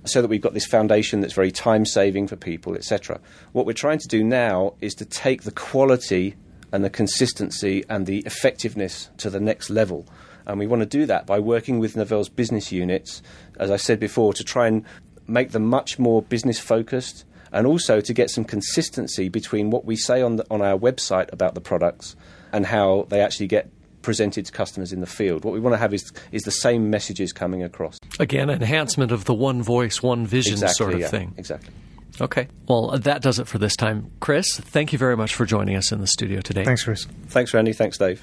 so 0.04 0.20
that 0.20 0.28
we've 0.28 0.40
got 0.40 0.54
this 0.54 0.66
foundation 0.66 1.20
that's 1.20 1.32
very 1.32 1.52
time 1.52 1.86
saving 1.86 2.26
for 2.26 2.36
people, 2.36 2.74
etc. 2.74 3.20
What 3.52 3.66
we're 3.66 3.72
trying 3.72 3.98
to 3.98 4.08
do 4.08 4.24
now 4.24 4.74
is 4.80 4.94
to 4.96 5.04
take 5.04 5.42
the 5.42 5.52
quality 5.52 6.34
and 6.72 6.84
the 6.84 6.90
consistency 6.90 7.84
and 7.88 8.06
the 8.06 8.18
effectiveness 8.20 9.10
to 9.18 9.30
the 9.30 9.40
next 9.40 9.70
level. 9.70 10.06
And 10.46 10.58
we 10.58 10.66
want 10.66 10.80
to 10.80 10.86
do 10.86 11.06
that 11.06 11.26
by 11.26 11.38
working 11.38 11.78
with 11.78 11.96
Novell's 11.96 12.28
business 12.28 12.72
units, 12.72 13.22
as 13.58 13.70
I 13.70 13.76
said 13.76 14.00
before, 14.00 14.32
to 14.34 14.42
try 14.42 14.66
and 14.66 14.84
make 15.28 15.52
them 15.52 15.66
much 15.66 15.98
more 15.98 16.20
business 16.20 16.58
focused 16.58 17.24
and 17.52 17.66
also 17.66 18.00
to 18.00 18.12
get 18.12 18.30
some 18.30 18.44
consistency 18.44 19.28
between 19.28 19.70
what 19.70 19.84
we 19.84 19.94
say 19.94 20.20
on, 20.20 20.36
the, 20.36 20.46
on 20.50 20.62
our 20.62 20.76
website 20.76 21.32
about 21.32 21.54
the 21.54 21.60
products 21.60 22.16
and 22.52 22.66
how 22.66 23.06
they 23.08 23.20
actually 23.20 23.46
get 23.46 23.70
presented 24.02 24.46
to 24.46 24.52
customers 24.52 24.92
in 24.92 25.00
the 25.00 25.06
field. 25.06 25.44
What 25.44 25.54
we 25.54 25.60
want 25.60 25.74
to 25.74 25.78
have 25.78 25.94
is, 25.94 26.12
is 26.32 26.42
the 26.42 26.50
same 26.50 26.90
messages 26.90 27.32
coming 27.32 27.62
across. 27.62 27.98
Again, 28.18 28.50
enhancement 28.50 29.12
of 29.12 29.24
the 29.24 29.34
one 29.34 29.62
voice, 29.62 30.02
one 30.02 30.26
vision 30.26 30.54
exactly, 30.54 30.74
sort 30.74 30.94
of 30.94 31.00
yeah, 31.00 31.08
thing. 31.08 31.34
Exactly. 31.36 31.72
Okay. 32.20 32.48
Well, 32.68 32.90
uh, 32.90 32.98
that 32.98 33.22
does 33.22 33.38
it 33.38 33.46
for 33.46 33.58
this 33.58 33.74
time. 33.74 34.10
Chris, 34.20 34.58
thank 34.58 34.92
you 34.92 34.98
very 34.98 35.16
much 35.16 35.34
for 35.34 35.46
joining 35.46 35.76
us 35.76 35.92
in 35.92 36.00
the 36.00 36.06
studio 36.06 36.40
today. 36.40 36.64
Thanks, 36.64 36.84
Chris. 36.84 37.06
Thanks, 37.28 37.54
Randy. 37.54 37.72
Thanks, 37.72 37.96
Dave. 37.96 38.20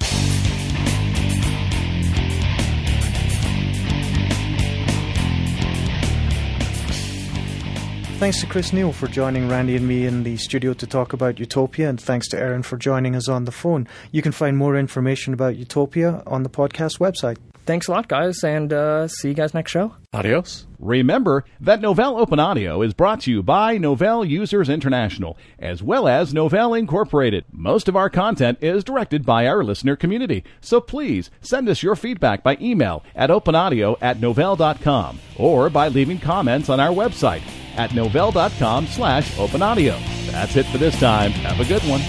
Thanks 8.20 8.40
to 8.42 8.46
Chris 8.46 8.74
Neal 8.74 8.92
for 8.92 9.06
joining 9.06 9.48
Randy 9.48 9.76
and 9.76 9.88
me 9.88 10.04
in 10.04 10.24
the 10.24 10.36
studio 10.36 10.74
to 10.74 10.86
talk 10.86 11.14
about 11.14 11.40
Utopia, 11.40 11.88
and 11.88 11.98
thanks 11.98 12.28
to 12.28 12.38
Erin 12.38 12.62
for 12.62 12.76
joining 12.76 13.16
us 13.16 13.30
on 13.30 13.46
the 13.46 13.50
phone. 13.50 13.88
You 14.12 14.20
can 14.20 14.30
find 14.30 14.58
more 14.58 14.76
information 14.76 15.32
about 15.32 15.56
Utopia 15.56 16.22
on 16.26 16.42
the 16.42 16.50
podcast 16.50 16.98
website. 16.98 17.38
Thanks 17.66 17.86
a 17.88 17.92
lot, 17.92 18.08
guys, 18.08 18.42
and 18.42 18.72
uh, 18.72 19.06
see 19.06 19.28
you 19.28 19.34
guys 19.34 19.54
next 19.54 19.70
show. 19.70 19.94
Adios. 20.12 20.66
Remember 20.78 21.44
that 21.60 21.80
Novell 21.80 22.18
Open 22.18 22.40
Audio 22.40 22.82
is 22.82 22.94
brought 22.94 23.20
to 23.22 23.30
you 23.30 23.42
by 23.42 23.76
Novell 23.78 24.28
Users 24.28 24.68
International, 24.68 25.36
as 25.58 25.82
well 25.82 26.08
as 26.08 26.32
Novell 26.32 26.76
Incorporated. 26.76 27.44
Most 27.52 27.88
of 27.88 27.94
our 27.96 28.10
content 28.10 28.58
is 28.60 28.82
directed 28.82 29.24
by 29.24 29.46
our 29.46 29.62
listener 29.62 29.94
community, 29.94 30.42
so 30.60 30.80
please 30.80 31.30
send 31.42 31.68
us 31.68 31.82
your 31.82 31.94
feedback 31.94 32.42
by 32.42 32.56
email 32.60 33.04
at 33.14 33.30
openaudio 33.30 33.96
at 34.00 34.18
novell.com 34.18 35.20
or 35.36 35.70
by 35.70 35.88
leaving 35.88 36.18
comments 36.18 36.68
on 36.68 36.80
our 36.80 36.92
website 36.92 37.42
at 37.76 37.90
novell.com 37.90 38.86
slash 38.86 39.30
openaudio. 39.36 39.96
That's 40.32 40.56
it 40.56 40.66
for 40.66 40.78
this 40.78 40.98
time. 40.98 41.30
Have 41.32 41.60
a 41.60 41.68
good 41.68 41.82
one. 41.82 42.00